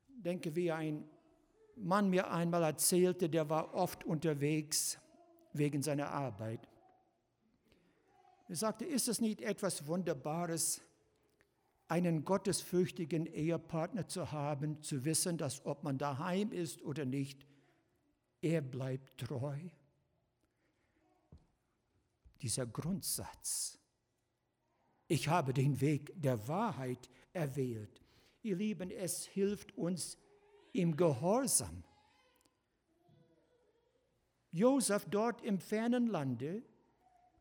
Denke, 0.08 0.56
wie 0.56 0.72
ein 0.72 1.10
Mann 1.75 2.10
mir 2.10 2.29
einmal 2.29 2.63
erzählte, 2.63 3.29
der 3.29 3.50
war 3.50 3.74
oft 3.74 4.03
unterwegs 4.03 5.00
wegen 5.53 5.82
seiner 5.82 6.10
Arbeit. 6.10 6.68
Er 8.50 8.56
sagte, 8.56 8.86
ist 8.86 9.08
es 9.08 9.22
nicht 9.22 9.41
etwas 9.41 9.88
Wunderbares, 9.88 10.82
einen 11.89 12.24
gottesfürchtigen 12.24 13.25
Ehepartner 13.25 14.08
zu 14.08 14.31
haben, 14.31 14.81
zu 14.81 15.03
wissen, 15.05 15.38
dass 15.38 15.65
ob 15.65 15.84
man 15.84 15.98
daheim 15.98 16.51
ist 16.51 16.81
oder 16.84 17.03
nicht, 17.03 17.46
er 18.41 18.62
bleibt 18.62 19.17
treu. 19.17 19.58
Dieser 22.41 22.65
Grundsatz. 22.65 23.79
Ich 25.08 25.27
habe 25.27 25.51
den 25.53 25.81
Weg 25.81 26.13
der 26.15 26.48
Wahrheit 26.48 27.10
erwählt. 27.34 28.01
Ihr 28.43 28.55
Lieben, 28.55 28.91
es 28.91 29.25
hilft 29.25 29.75
uns 29.75 30.17
im 30.72 30.96
Gehorsam. 30.96 31.84
Josef 34.51 35.05
dort 35.10 35.41
im 35.41 35.60
fernen 35.60 36.08
Lande, 36.08 36.63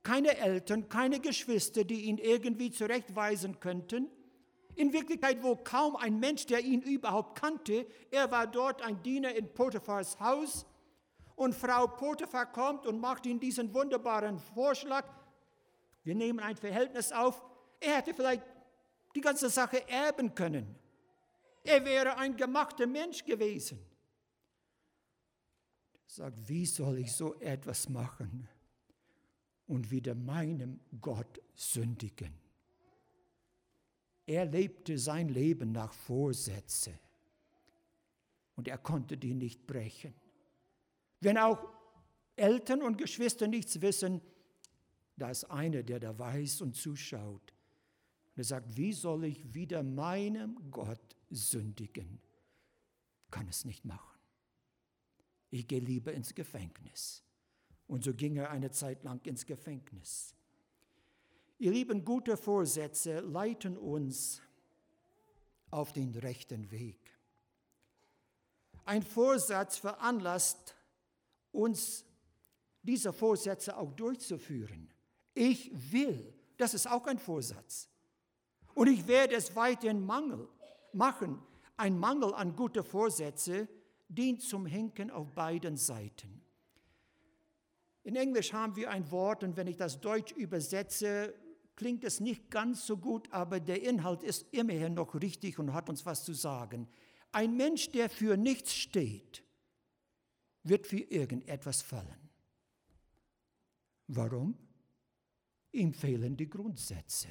keine 0.02 0.38
Eltern, 0.38 0.88
keine 0.88 1.20
Geschwister, 1.20 1.84
die 1.84 2.04
ihn 2.04 2.16
irgendwie 2.16 2.70
zurechtweisen 2.70 3.60
könnten. 3.60 4.08
In 4.78 4.92
Wirklichkeit, 4.92 5.42
wo 5.42 5.56
kaum 5.56 5.96
ein 5.96 6.18
Mensch, 6.18 6.46
der 6.46 6.60
ihn 6.60 6.82
überhaupt 6.82 7.38
kannte, 7.38 7.86
er 8.10 8.30
war 8.30 8.46
dort 8.46 8.80
ein 8.82 9.02
Diener 9.02 9.34
in 9.34 9.52
Potiphars 9.52 10.18
Haus 10.20 10.66
und 11.36 11.54
Frau 11.54 11.86
Potiphar 11.86 12.46
kommt 12.46 12.86
und 12.86 13.00
macht 13.00 13.26
ihm 13.26 13.38
diesen 13.40 13.74
wunderbaren 13.74 14.38
Vorschlag. 14.38 15.04
Wir 16.04 16.14
nehmen 16.14 16.40
ein 16.40 16.56
Verhältnis 16.56 17.12
auf. 17.12 17.44
Er 17.80 17.96
hätte 17.96 18.14
vielleicht 18.14 18.42
die 19.14 19.20
ganze 19.20 19.50
Sache 19.50 19.86
erben 19.88 20.34
können. 20.34 20.74
Er 21.64 21.84
wäre 21.84 22.16
ein 22.16 22.36
gemachter 22.36 22.86
Mensch 22.86 23.24
gewesen 23.24 23.78
sagt, 26.08 26.48
wie 26.48 26.66
soll 26.66 26.98
ich 26.98 27.12
so 27.12 27.34
etwas 27.40 27.88
machen 27.88 28.48
und 29.66 29.90
wieder 29.90 30.14
meinem 30.14 30.80
Gott 31.00 31.40
sündigen? 31.54 32.47
Er 34.28 34.44
lebte 34.44 34.98
sein 34.98 35.28
Leben 35.28 35.72
nach 35.72 35.92
Vorsätze 35.92 36.98
und 38.54 38.68
er 38.68 38.78
konnte 38.78 39.16
die 39.16 39.34
nicht 39.34 39.66
brechen. 39.66 40.14
Wenn 41.20 41.38
auch 41.38 41.58
Eltern 42.36 42.82
und 42.82 42.98
Geschwister 42.98 43.48
nichts 43.48 43.80
wissen, 43.80 44.20
da 45.16 45.30
ist 45.30 45.44
einer, 45.44 45.82
der 45.82 45.98
da 45.98 46.16
weiß 46.16 46.60
und 46.60 46.76
zuschaut. 46.76 47.54
Und 48.34 48.38
er 48.38 48.44
sagt, 48.44 48.76
wie 48.76 48.92
soll 48.92 49.24
ich 49.24 49.54
wieder 49.54 49.82
meinem 49.82 50.70
Gott 50.70 51.16
sündigen? 51.30 52.20
Kann 53.30 53.48
es 53.48 53.64
nicht 53.64 53.84
machen 53.84 54.18
ich 55.50 55.66
gehe 55.66 55.80
lieber 55.80 56.12
ins 56.12 56.34
Gefängnis. 56.34 57.22
Und 57.86 58.04
so 58.04 58.14
ging 58.14 58.36
er 58.36 58.50
eine 58.50 58.70
Zeit 58.70 59.02
lang 59.04 59.24
ins 59.26 59.46
Gefängnis. 59.46 60.34
Ihr 61.58 61.72
lieben, 61.72 62.04
gute 62.04 62.36
Vorsätze 62.36 63.20
leiten 63.20 63.76
uns 63.76 64.40
auf 65.70 65.92
den 65.92 66.14
rechten 66.14 66.70
Weg. 66.70 66.96
Ein 68.84 69.02
Vorsatz 69.02 69.76
veranlasst 69.76 70.76
uns, 71.50 72.04
diese 72.82 73.12
Vorsätze 73.12 73.76
auch 73.76 73.92
durchzuführen. 73.92 74.88
Ich 75.34 75.70
will, 75.92 76.32
das 76.56 76.74
ist 76.74 76.88
auch 76.88 77.06
ein 77.06 77.18
Vorsatz. 77.18 77.88
Und 78.74 78.86
ich 78.86 79.06
werde 79.08 79.34
es 79.34 79.54
weiterhin 79.56 80.00
Mangel 80.00 80.48
machen. 80.92 81.42
Ein 81.76 81.98
Mangel 81.98 82.32
an 82.34 82.54
gute 82.54 82.84
Vorsätze 82.84 83.68
dient 84.08 84.42
zum 84.42 84.64
Henken 84.64 85.10
auf 85.10 85.32
beiden 85.32 85.76
Seiten. 85.76 86.40
In 88.04 88.16
Englisch 88.16 88.52
haben 88.52 88.76
wir 88.76 88.90
ein 88.90 89.10
Wort 89.10 89.42
und 89.42 89.56
wenn 89.56 89.66
ich 89.66 89.76
das 89.76 90.00
Deutsch 90.00 90.32
übersetze, 90.32 91.34
klingt 91.78 92.02
es 92.02 92.18
nicht 92.18 92.50
ganz 92.50 92.84
so 92.84 92.96
gut, 92.96 93.32
aber 93.32 93.60
der 93.60 93.80
Inhalt 93.84 94.24
ist 94.24 94.52
immerhin 94.52 94.94
noch 94.94 95.14
richtig 95.14 95.60
und 95.60 95.72
hat 95.72 95.88
uns 95.88 96.04
was 96.04 96.24
zu 96.24 96.32
sagen. 96.32 96.88
Ein 97.30 97.56
Mensch, 97.56 97.90
der 97.90 98.10
für 98.10 98.36
nichts 98.36 98.74
steht, 98.74 99.44
wird 100.64 100.88
für 100.88 100.98
irgendetwas 100.98 101.80
fallen. 101.80 102.30
Warum? 104.08 104.58
Ihm 105.70 105.94
fehlen 105.94 106.36
die 106.36 106.50
Grundsätze. 106.50 107.28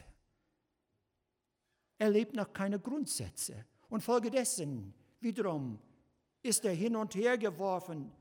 Er 1.98 2.10
lebt 2.10 2.34
nach 2.34 2.54
keinen 2.54 2.82
Grundsätze. 2.82 3.66
Und 3.90 4.02
folgedessen 4.02 4.94
wiederum 5.20 5.78
ist 6.42 6.64
er 6.64 6.74
hin 6.74 6.96
und 6.96 7.16
her 7.16 7.38
geworfen, 7.38 8.14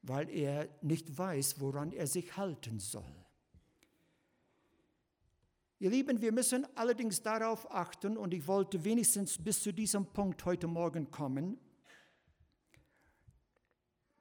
weil 0.00 0.30
er 0.30 0.70
nicht 0.80 1.18
weiß, 1.18 1.60
woran 1.60 1.92
er 1.92 2.06
sich 2.06 2.34
halten 2.38 2.78
soll. 2.80 3.19
Ihr 5.80 5.90
Lieben, 5.90 6.20
wir 6.20 6.30
müssen 6.30 6.66
allerdings 6.76 7.22
darauf 7.22 7.68
achten, 7.70 8.16
und 8.16 8.32
ich 8.32 8.46
wollte 8.46 8.84
wenigstens 8.84 9.42
bis 9.42 9.62
zu 9.62 9.72
diesem 9.72 10.06
Punkt 10.06 10.44
heute 10.44 10.68
Morgen 10.68 11.10
kommen, 11.10 11.58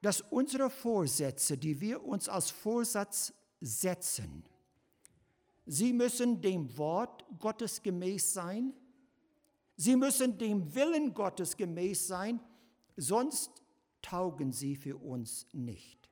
dass 0.02 0.22
unsere 0.22 0.72
Vorsätze, 0.72 1.58
die 1.58 1.80
wir 1.80 2.04
uns 2.04 2.28
als 2.28 2.50
Vorsatz 2.50 3.34
setzen, 3.62 4.44
sie 5.68 5.94
müssen 5.94 6.42
dem 6.42 6.76
Wort 6.78 7.26
Gottes 7.38 7.84
gemäß 7.84 8.34
sein, 8.34 8.74
Sie 9.82 9.96
müssen 9.96 10.38
dem 10.38 10.76
Willen 10.76 11.14
Gottes 11.14 11.56
gemäß 11.56 12.06
sein, 12.06 12.42
sonst 12.98 13.64
taugen 14.02 14.52
sie 14.52 14.76
für 14.76 14.98
uns 14.98 15.48
nicht. 15.54 16.10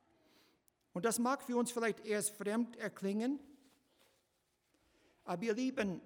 Und 0.94 1.04
das 1.04 1.18
mag 1.18 1.42
für 1.42 1.58
uns 1.58 1.70
vielleicht 1.70 2.02
erst 2.06 2.30
fremd 2.30 2.76
erklingen, 2.76 3.38
aber 5.28 5.44
ihr 5.44 5.54
Lieben, 5.54 6.00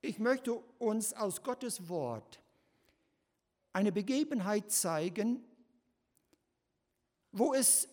ich 0.00 0.18
möchte 0.18 0.54
uns 0.78 1.12
aus 1.12 1.42
Gottes 1.42 1.88
Wort 1.88 2.40
eine 3.74 3.92
Begebenheit 3.92 4.70
zeigen, 4.70 5.44
wo 7.30 7.52
es 7.52 7.88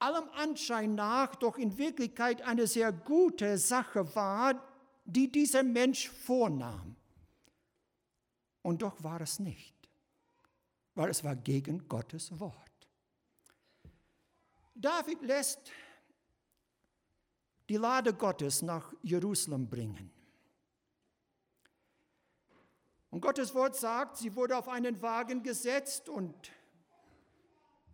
allem 0.00 0.28
Anschein 0.30 0.96
nach 0.96 1.36
doch 1.36 1.56
in 1.56 1.78
Wirklichkeit 1.78 2.42
eine 2.42 2.66
sehr 2.66 2.90
gute 2.90 3.58
Sache 3.58 4.14
war, 4.16 4.60
die 5.04 5.30
dieser 5.30 5.62
Mensch 5.62 6.08
vornahm. 6.08 6.96
Und 8.62 8.82
doch 8.82 9.04
war 9.04 9.20
es 9.20 9.38
nicht, 9.38 9.74
weil 10.94 11.10
es 11.10 11.22
war 11.22 11.36
gegen 11.36 11.86
Gottes 11.88 12.40
Wort. 12.40 12.56
David 14.74 15.22
lässt 15.22 15.70
die 17.68 17.76
Lade 17.76 18.12
Gottes 18.14 18.62
nach 18.62 18.92
Jerusalem 19.02 19.68
bringen. 19.68 20.10
Und 23.10 23.20
Gottes 23.20 23.54
Wort 23.54 23.76
sagt, 23.76 24.16
sie 24.16 24.34
wurde 24.34 24.56
auf 24.56 24.68
einen 24.68 25.02
Wagen 25.02 25.42
gesetzt 25.42 26.08
und 26.08 26.34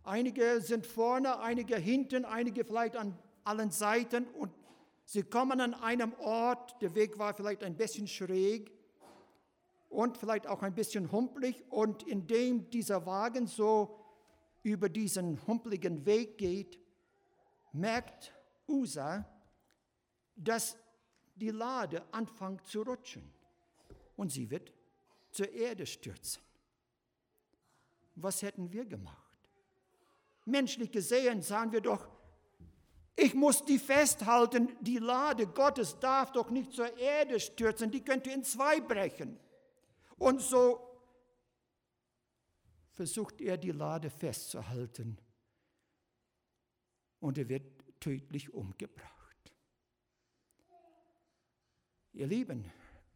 einige 0.03 0.61
sind 0.61 0.85
vorne, 0.85 1.39
einige 1.39 1.75
hinten, 1.75 2.23
einige 2.23 2.63
vielleicht 2.63 2.95
an 2.95 3.17
allen 3.43 3.69
Seiten 3.69 4.25
und 4.27 4.51
sie 5.03 5.23
kommen 5.23 5.59
an 5.59 5.73
einem 5.73 6.13
Ort, 6.19 6.81
der 6.81 6.95
Weg 6.95 7.19
war 7.19 7.33
vielleicht 7.33 7.63
ein 7.63 7.75
bisschen 7.75 8.07
schräg 8.07 8.71
und 9.89 10.17
vielleicht 10.17 10.47
auch 10.47 10.61
ein 10.61 10.73
bisschen 10.73 11.11
humpelig. 11.11 11.63
Und 11.69 12.03
indem 12.03 12.69
dieser 12.69 13.05
Wagen 13.05 13.47
so 13.47 13.99
über 14.63 14.87
diesen 14.87 15.45
humpeligen 15.47 16.05
Weg 16.05 16.37
geht, 16.37 16.79
merkt 17.73 18.33
Usa, 18.67 19.25
dass 20.39 20.77
die 21.35 21.51
Lade 21.51 22.03
anfängt 22.13 22.65
zu 22.65 22.81
rutschen 22.81 23.31
und 24.15 24.31
sie 24.31 24.49
wird 24.49 24.73
zur 25.31 25.49
Erde 25.51 25.85
stürzen. 25.85 26.41
Was 28.15 28.41
hätten 28.41 28.71
wir 28.71 28.85
gemacht? 28.85 29.17
Menschlich 30.45 30.91
gesehen 30.91 31.41
sagen 31.41 31.71
wir 31.71 31.81
doch, 31.81 32.09
ich 33.15 33.33
muss 33.33 33.63
die 33.65 33.79
festhalten, 33.79 34.77
die 34.81 34.97
Lade 34.97 35.45
Gottes 35.47 35.99
darf 35.99 36.31
doch 36.31 36.49
nicht 36.49 36.71
zur 36.71 36.97
Erde 36.97 37.39
stürzen, 37.39 37.91
die 37.91 38.03
könnte 38.03 38.31
in 38.31 38.43
zwei 38.43 38.79
brechen. 38.79 39.37
Und 40.17 40.41
so 40.41 40.89
versucht 42.91 43.41
er 43.41 43.57
die 43.57 43.71
Lade 43.71 44.09
festzuhalten 44.09 45.17
und 47.19 47.37
er 47.37 47.49
wird 47.49 47.63
tödlich 47.99 48.53
umgebracht. 48.53 49.18
Ihr 52.13 52.27
Lieben, 52.27 52.65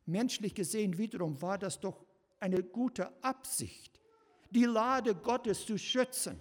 menschlich 0.05 0.53
gesehen 0.53 0.97
wiederum 0.97 1.41
war 1.41 1.57
das 1.57 1.79
doch 1.79 2.05
eine 2.39 2.61
gute 2.63 3.11
Absicht, 3.23 3.99
die 4.51 4.65
Lade 4.65 5.15
Gottes 5.15 5.65
zu 5.65 5.77
schützen. 5.77 6.39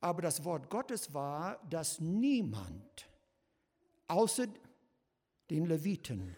Aber 0.00 0.22
das 0.22 0.44
Wort 0.44 0.70
Gottes 0.70 1.12
war, 1.12 1.58
dass 1.68 2.00
niemand 2.00 3.08
außer 4.06 4.46
den 5.50 5.66
Leviten 5.66 6.36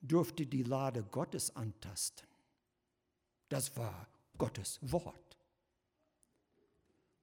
durfte 0.00 0.46
die 0.46 0.62
Lade 0.62 1.02
Gottes 1.02 1.54
antasten. 1.56 2.26
Das 3.48 3.76
war 3.76 4.08
Gottes 4.38 4.78
Wort. 4.82 5.38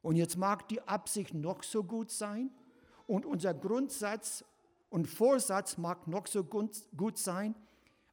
Und 0.02 0.16
jetzt 0.16 0.38
mag 0.38 0.68
die 0.68 0.82
Absicht 0.82 1.34
noch 1.34 1.64
so 1.64 1.84
gut 1.84 2.12
sein 2.12 2.52
und 3.08 3.26
unser 3.26 3.54
Grundsatz 3.54 4.44
und 4.90 5.08
Vorsatz 5.08 5.78
mag 5.78 6.08
noch 6.08 6.28
so 6.28 6.44
gut 6.44 7.18
sein, 7.18 7.56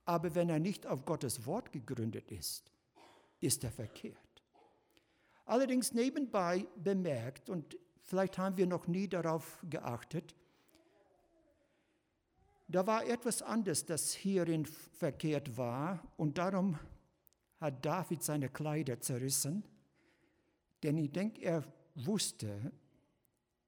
aber 0.05 0.35
wenn 0.35 0.49
er 0.49 0.59
nicht 0.59 0.87
auf 0.87 1.05
Gottes 1.05 1.47
Wort 1.47 1.73
gegründet 1.73 2.31
ist, 2.31 2.71
ist 3.41 3.65
er 3.65 3.71
verkehrt. 3.71 4.19
Allerdings 5.47 5.93
nebenbei 5.93 6.67
bemerkt, 6.77 7.51
und 7.51 7.79
vielleicht 8.03 8.39
haben 8.39 8.57
wir 8.57 8.67
noch 8.67 8.87
nie 8.87 9.09
darauf 9.09 9.65
geachtet, 9.69 10.35
da 12.67 12.87
war 12.87 13.07
etwas 13.07 13.43
anderes, 13.43 13.85
das 13.85 14.15
hierin 14.15 14.65
verkehrt 14.65 15.57
war, 15.57 16.03
und 16.17 16.39
darum 16.39 16.79
hat 17.61 17.85
David 17.85 18.23
seine 18.23 18.49
Kleider 18.49 19.01
zerrissen, 19.01 19.65
denn 20.83 20.99
ich 20.99 21.13
denke, 21.13 21.43
er 21.43 21.65
wusste, 21.95 22.73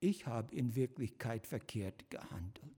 ich 0.00 0.26
habe 0.26 0.54
in 0.54 0.74
Wirklichkeit 0.74 1.46
verkehrt 1.46 2.10
gehandelt. 2.10 2.75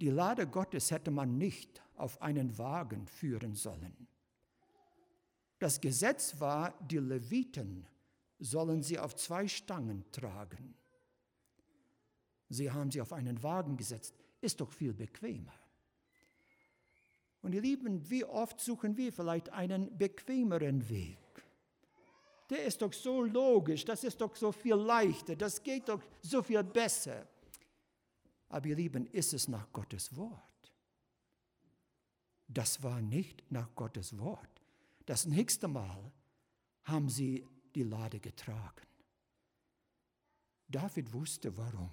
Die 0.00 0.10
Lade 0.10 0.46
Gottes 0.46 0.90
hätte 0.92 1.10
man 1.10 1.38
nicht 1.38 1.82
auf 1.96 2.22
einen 2.22 2.56
Wagen 2.56 3.06
führen 3.08 3.54
sollen. 3.54 4.06
Das 5.58 5.80
Gesetz 5.80 6.38
war, 6.38 6.72
die 6.88 6.98
Leviten 6.98 7.84
sollen 8.38 8.82
sie 8.82 8.98
auf 8.98 9.16
zwei 9.16 9.48
Stangen 9.48 10.04
tragen. 10.12 10.74
Sie 12.48 12.70
haben 12.70 12.92
sie 12.92 13.00
auf 13.00 13.12
einen 13.12 13.42
Wagen 13.42 13.76
gesetzt. 13.76 14.14
Ist 14.40 14.60
doch 14.60 14.70
viel 14.70 14.94
bequemer. 14.94 15.52
Und 17.42 17.54
ihr 17.54 17.60
Lieben, 17.60 18.08
wie 18.08 18.24
oft 18.24 18.60
suchen 18.60 18.96
wir 18.96 19.12
vielleicht 19.12 19.50
einen 19.50 19.96
bequemeren 19.98 20.88
Weg? 20.88 21.18
Der 22.50 22.64
ist 22.64 22.80
doch 22.80 22.92
so 22.92 23.22
logisch, 23.22 23.84
das 23.84 24.04
ist 24.04 24.20
doch 24.20 24.34
so 24.34 24.52
viel 24.52 24.74
leichter, 24.74 25.36
das 25.36 25.62
geht 25.62 25.88
doch 25.88 26.00
so 26.22 26.42
viel 26.42 26.62
besser. 26.62 27.26
Aber 28.48 28.66
ihr 28.66 28.76
Lieben, 28.76 29.06
ist 29.06 29.34
es 29.34 29.48
nach 29.48 29.72
Gottes 29.72 30.16
Wort? 30.16 30.72
Das 32.48 32.82
war 32.82 33.00
nicht 33.00 33.50
nach 33.50 33.74
Gottes 33.74 34.18
Wort. 34.18 34.62
Das 35.04 35.26
nächste 35.26 35.68
Mal 35.68 36.12
haben 36.84 37.08
sie 37.08 37.46
die 37.74 37.82
Lade 37.82 38.20
getragen. 38.20 38.86
David 40.68 41.12
wusste 41.12 41.56
warum. 41.56 41.92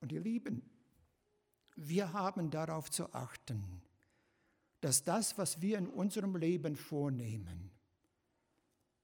Und 0.00 0.12
ihr 0.12 0.20
Lieben, 0.20 0.62
wir 1.76 2.12
haben 2.12 2.50
darauf 2.50 2.90
zu 2.90 3.12
achten, 3.12 3.82
dass 4.80 5.04
das, 5.04 5.36
was 5.38 5.60
wir 5.60 5.78
in 5.78 5.88
unserem 5.88 6.36
Leben 6.36 6.76
vornehmen, 6.76 7.70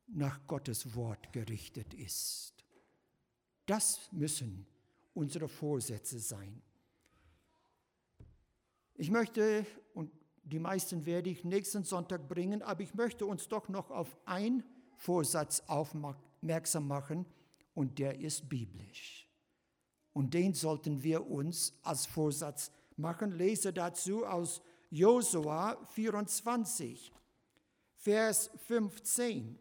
nach 0.07 0.47
Gottes 0.47 0.95
Wort 0.95 1.33
gerichtet 1.33 1.95
ist. 1.95 2.65
Das 3.67 4.13
müssen 4.13 4.67
unsere 5.15 5.49
Vorsätze 5.49 6.19
sein. 6.19 6.61
Ich 8.95 9.11
möchte, 9.11 9.67
und 9.95 10.11
die 10.43 10.59
meisten 10.59 11.07
werde 11.07 11.31
ich 11.31 11.45
nächsten 11.45 11.85
Sonntag 11.85 12.29
bringen, 12.29 12.63
aber 12.63 12.83
ich 12.83 12.95
möchte 12.95 13.27
uns 13.27 13.49
doch 13.49 13.69
noch 13.69 13.91
auf 13.91 14.17
einen 14.25 14.63
Vorsatz 14.97 15.63
aufmerksam 15.67 16.87
machen, 16.87 17.27
und 17.75 17.99
der 17.99 18.21
ist 18.21 18.49
biblisch. 18.49 19.29
Und 20.13 20.33
den 20.33 20.55
sollten 20.55 21.03
wir 21.03 21.29
uns 21.29 21.75
als 21.83 22.07
Vorsatz 22.07 22.71
machen. 22.97 23.33
Lese 23.33 23.73
dazu 23.73 24.25
aus 24.25 24.63
Josua 24.91 25.77
24, 25.87 27.13
Vers 27.97 28.51
15. 28.69 29.59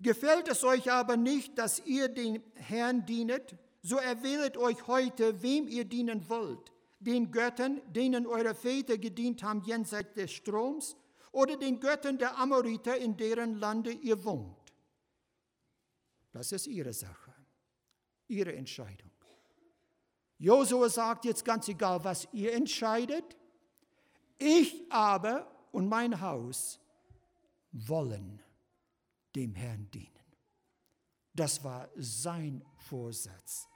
Gefällt 0.00 0.48
es 0.48 0.64
euch 0.64 0.90
aber 0.90 1.16
nicht, 1.16 1.58
dass 1.58 1.84
ihr 1.84 2.08
dem 2.08 2.42
Herrn 2.54 3.04
dienet, 3.04 3.56
so 3.82 3.96
erwählet 3.96 4.56
euch 4.56 4.86
heute, 4.86 5.42
wem 5.42 5.68
ihr 5.68 5.84
dienen 5.84 6.28
wollt, 6.28 6.72
den 7.00 7.30
Göttern, 7.30 7.80
denen 7.92 8.26
eure 8.26 8.54
Väter 8.54 8.96
gedient 8.96 9.42
haben 9.42 9.62
jenseits 9.62 10.14
des 10.14 10.32
Stroms, 10.32 10.96
oder 11.32 11.56
den 11.56 11.80
Göttern 11.80 12.18
der 12.18 12.38
Amoriter, 12.38 12.96
in 12.96 13.16
deren 13.16 13.56
Lande 13.56 13.92
ihr 13.92 14.24
wohnt. 14.24 14.56
Das 16.32 16.50
ist 16.52 16.66
ihre 16.66 16.92
Sache, 16.92 17.34
ihre 18.26 18.54
Entscheidung. 18.54 19.10
Josua 20.38 20.88
sagt 20.88 21.26
jetzt 21.26 21.44
ganz 21.44 21.68
egal, 21.68 22.02
was 22.02 22.26
ihr 22.32 22.54
entscheidet, 22.54 23.36
ich 24.38 24.90
aber 24.90 25.50
und 25.72 25.88
mein 25.88 26.20
Haus 26.20 26.80
wollen 27.72 28.42
dem 29.34 29.54
Herrn 29.54 29.90
dienen. 29.90 30.06
Das 31.34 31.62
war 31.62 31.88
sein 31.96 32.64
Vorsatz. 32.76 33.68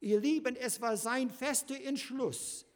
Ihr 0.00 0.20
Lieben, 0.20 0.56
es 0.56 0.80
war 0.80 0.96
sein 0.96 1.30
fester 1.30 1.80
Entschluss. 1.80 2.66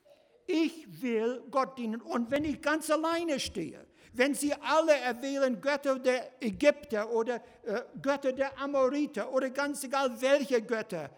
Ich 0.47 1.03
will 1.03 1.43
Gott 1.51 1.77
dienen. 1.77 2.01
Und 2.01 2.31
wenn 2.31 2.45
ich 2.45 2.61
ganz 2.61 2.89
alleine 2.91 3.41
stehe, 3.41 3.87
wenn 4.13 4.35
sie 4.35 4.55
alle 4.55 4.95
erwählen 4.95 5.61
Götter 5.61 5.99
der 5.99 6.43
Ägypter 6.43 7.11
oder 7.11 7.43
äh, 7.65 7.83
Götter 8.01 8.33
der 8.33 8.59
Amoriter 8.59 9.33
oder 9.33 9.51
ganz 9.51 9.83
egal 9.85 10.21
welche 10.21 10.63
Götter, 10.63 11.11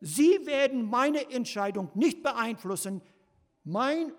sie 0.00 0.44
werden 0.44 0.82
meine 0.84 1.30
Entscheidung 1.30 1.90
nicht 1.94 2.22
beeinflussen. 2.22 3.00
Mein 3.64 4.12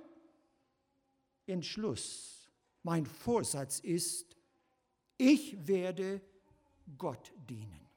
Entschluss, 1.45 2.49
mein 2.81 3.05
Vorsatz 3.05 3.79
ist, 3.79 4.32
ich 5.23 5.67
werde 5.67 6.21
Gott 6.97 7.31
dienen. 7.49 7.87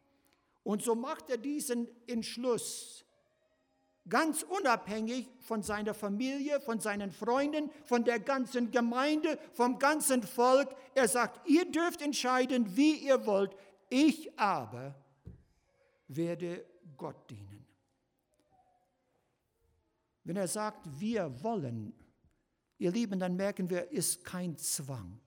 Und 0.62 0.82
so 0.82 0.94
macht 0.94 1.28
er 1.28 1.38
diesen 1.38 1.88
Entschluss 2.06 3.04
ganz 4.08 4.44
unabhängig 4.44 5.28
von 5.40 5.62
seiner 5.62 5.92
Familie, 5.92 6.60
von 6.60 6.78
seinen 6.78 7.10
Freunden, 7.10 7.70
von 7.84 8.04
der 8.04 8.20
ganzen 8.20 8.70
Gemeinde, 8.70 9.38
vom 9.52 9.80
ganzen 9.80 10.22
Volk. 10.22 10.74
Er 10.94 11.08
sagt, 11.08 11.48
ihr 11.48 11.68
dürft 11.70 12.00
entscheiden, 12.00 12.76
wie 12.76 12.94
ihr 12.94 13.26
wollt, 13.26 13.56
ich 13.90 14.38
aber 14.38 14.94
werde 16.06 16.64
Gott 16.96 17.28
dienen. 17.28 17.66
Wenn 20.22 20.36
er 20.36 20.48
sagt, 20.48 20.86
wir 21.00 21.42
wollen, 21.42 21.92
ihr 22.78 22.92
Lieben, 22.92 23.18
dann 23.18 23.34
merken 23.34 23.68
wir, 23.68 23.90
ist 23.90 24.24
kein 24.24 24.56
Zwang. 24.56 25.20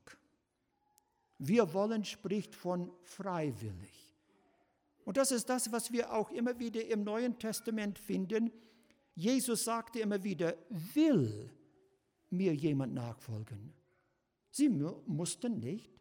Wir 1.39 1.73
wollen 1.73 2.03
spricht 2.03 2.53
von 2.53 2.91
freiwillig. 3.01 4.15
Und 5.05 5.17
das 5.17 5.31
ist 5.31 5.49
das, 5.49 5.71
was 5.71 5.91
wir 5.91 6.13
auch 6.13 6.29
immer 6.31 6.59
wieder 6.59 6.85
im 6.85 7.03
Neuen 7.03 7.39
Testament 7.39 7.97
finden. 7.97 8.51
Jesus 9.15 9.63
sagte 9.63 9.99
immer 10.01 10.23
wieder, 10.23 10.55
will 10.93 11.49
mir 12.29 12.53
jemand 12.53 12.93
nachfolgen. 12.93 13.73
Sie 14.51 14.69
mussten 14.69 15.59
nicht. 15.59 15.99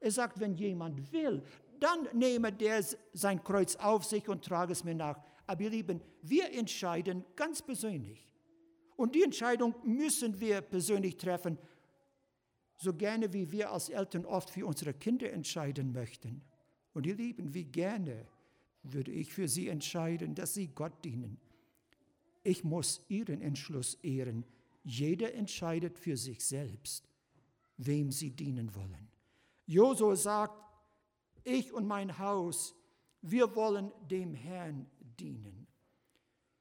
Er 0.00 0.10
sagt, 0.10 0.40
wenn 0.40 0.54
jemand 0.54 1.10
will, 1.12 1.42
dann 1.80 2.08
nehme 2.12 2.52
der 2.52 2.84
sein 3.12 3.42
Kreuz 3.42 3.76
auf 3.76 4.04
sich 4.04 4.28
und 4.28 4.44
trage 4.44 4.72
es 4.72 4.84
mir 4.84 4.94
nach. 4.94 5.22
Aber 5.46 5.62
ihr 5.62 5.70
Lieben, 5.70 6.00
wir 6.22 6.52
entscheiden 6.52 7.24
ganz 7.36 7.62
persönlich. 7.62 8.34
Und 8.96 9.14
die 9.14 9.22
Entscheidung 9.22 9.74
müssen 9.84 10.40
wir 10.40 10.60
persönlich 10.60 11.16
treffen 11.16 11.58
so 12.84 12.94
gerne 12.94 13.32
wie 13.32 13.50
wir 13.50 13.72
als 13.72 13.88
Eltern 13.88 14.24
oft 14.24 14.50
für 14.50 14.66
unsere 14.66 14.94
Kinder 14.94 15.32
entscheiden 15.32 15.92
möchten. 15.92 16.42
Und 16.92 17.06
ihr 17.06 17.16
Lieben, 17.16 17.52
wie 17.54 17.64
gerne 17.64 18.26
würde 18.84 19.10
ich 19.10 19.32
für 19.32 19.48
Sie 19.48 19.68
entscheiden, 19.68 20.34
dass 20.34 20.54
Sie 20.54 20.68
Gott 20.68 21.04
dienen. 21.04 21.38
Ich 22.44 22.62
muss 22.62 23.04
Ihren 23.08 23.40
Entschluss 23.40 23.94
ehren. 24.02 24.44
Jeder 24.84 25.32
entscheidet 25.34 25.98
für 25.98 26.16
sich 26.16 26.44
selbst, 26.44 27.08
wem 27.78 28.12
sie 28.12 28.30
dienen 28.30 28.74
wollen. 28.74 29.08
Josua 29.66 30.14
sagt, 30.14 30.62
ich 31.42 31.72
und 31.72 31.86
mein 31.86 32.18
Haus, 32.18 32.74
wir 33.22 33.56
wollen 33.56 33.90
dem 34.10 34.34
Herrn 34.34 34.86
dienen. 35.18 35.66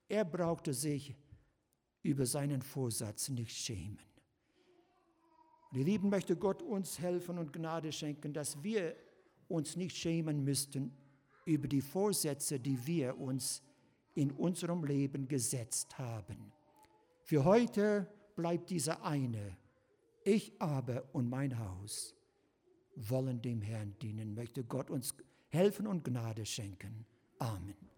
Er 0.07 0.23
brauchte 0.23 0.73
sich 0.73 1.13
über 2.01 2.25
seinen 2.25 2.61
Vorsatz 2.61 3.27
nicht 3.29 3.51
schämen. 3.51 4.12
Die 5.73 5.83
Lieben 5.83 6.09
möchte 6.09 6.35
Gott 6.35 6.61
uns 6.61 6.99
helfen 6.99 7.39
und 7.39 7.51
Gnade 7.51 7.91
schenken, 7.91 8.31
dass 8.31 8.61
wir 8.61 8.95
uns 9.47 9.75
nicht 9.75 9.95
schämen 9.97 10.43
müssten 10.43 10.91
über 11.45 11.67
die 11.67 11.81
Vorsätze, 11.81 12.59
die 12.59 12.85
wir 12.85 13.19
uns 13.19 13.63
in 14.13 14.31
unserem 14.31 14.83
Leben 14.83 15.27
gesetzt 15.27 15.97
haben. 15.97 16.51
Für 17.23 17.43
heute 17.43 18.07
bleibt 18.35 18.69
dieser 18.69 19.03
eine. 19.03 19.57
Ich 20.23 20.53
aber 20.59 21.03
und 21.11 21.27
mein 21.29 21.57
Haus 21.57 22.15
wollen 22.95 23.41
dem 23.41 23.61
Herrn 23.61 23.95
dienen. 24.01 24.35
Möchte 24.35 24.63
Gott 24.63 24.91
uns 24.91 25.15
helfen 25.49 25.87
und 25.87 26.03
Gnade 26.03 26.45
schenken. 26.45 27.05
Amen. 27.39 27.92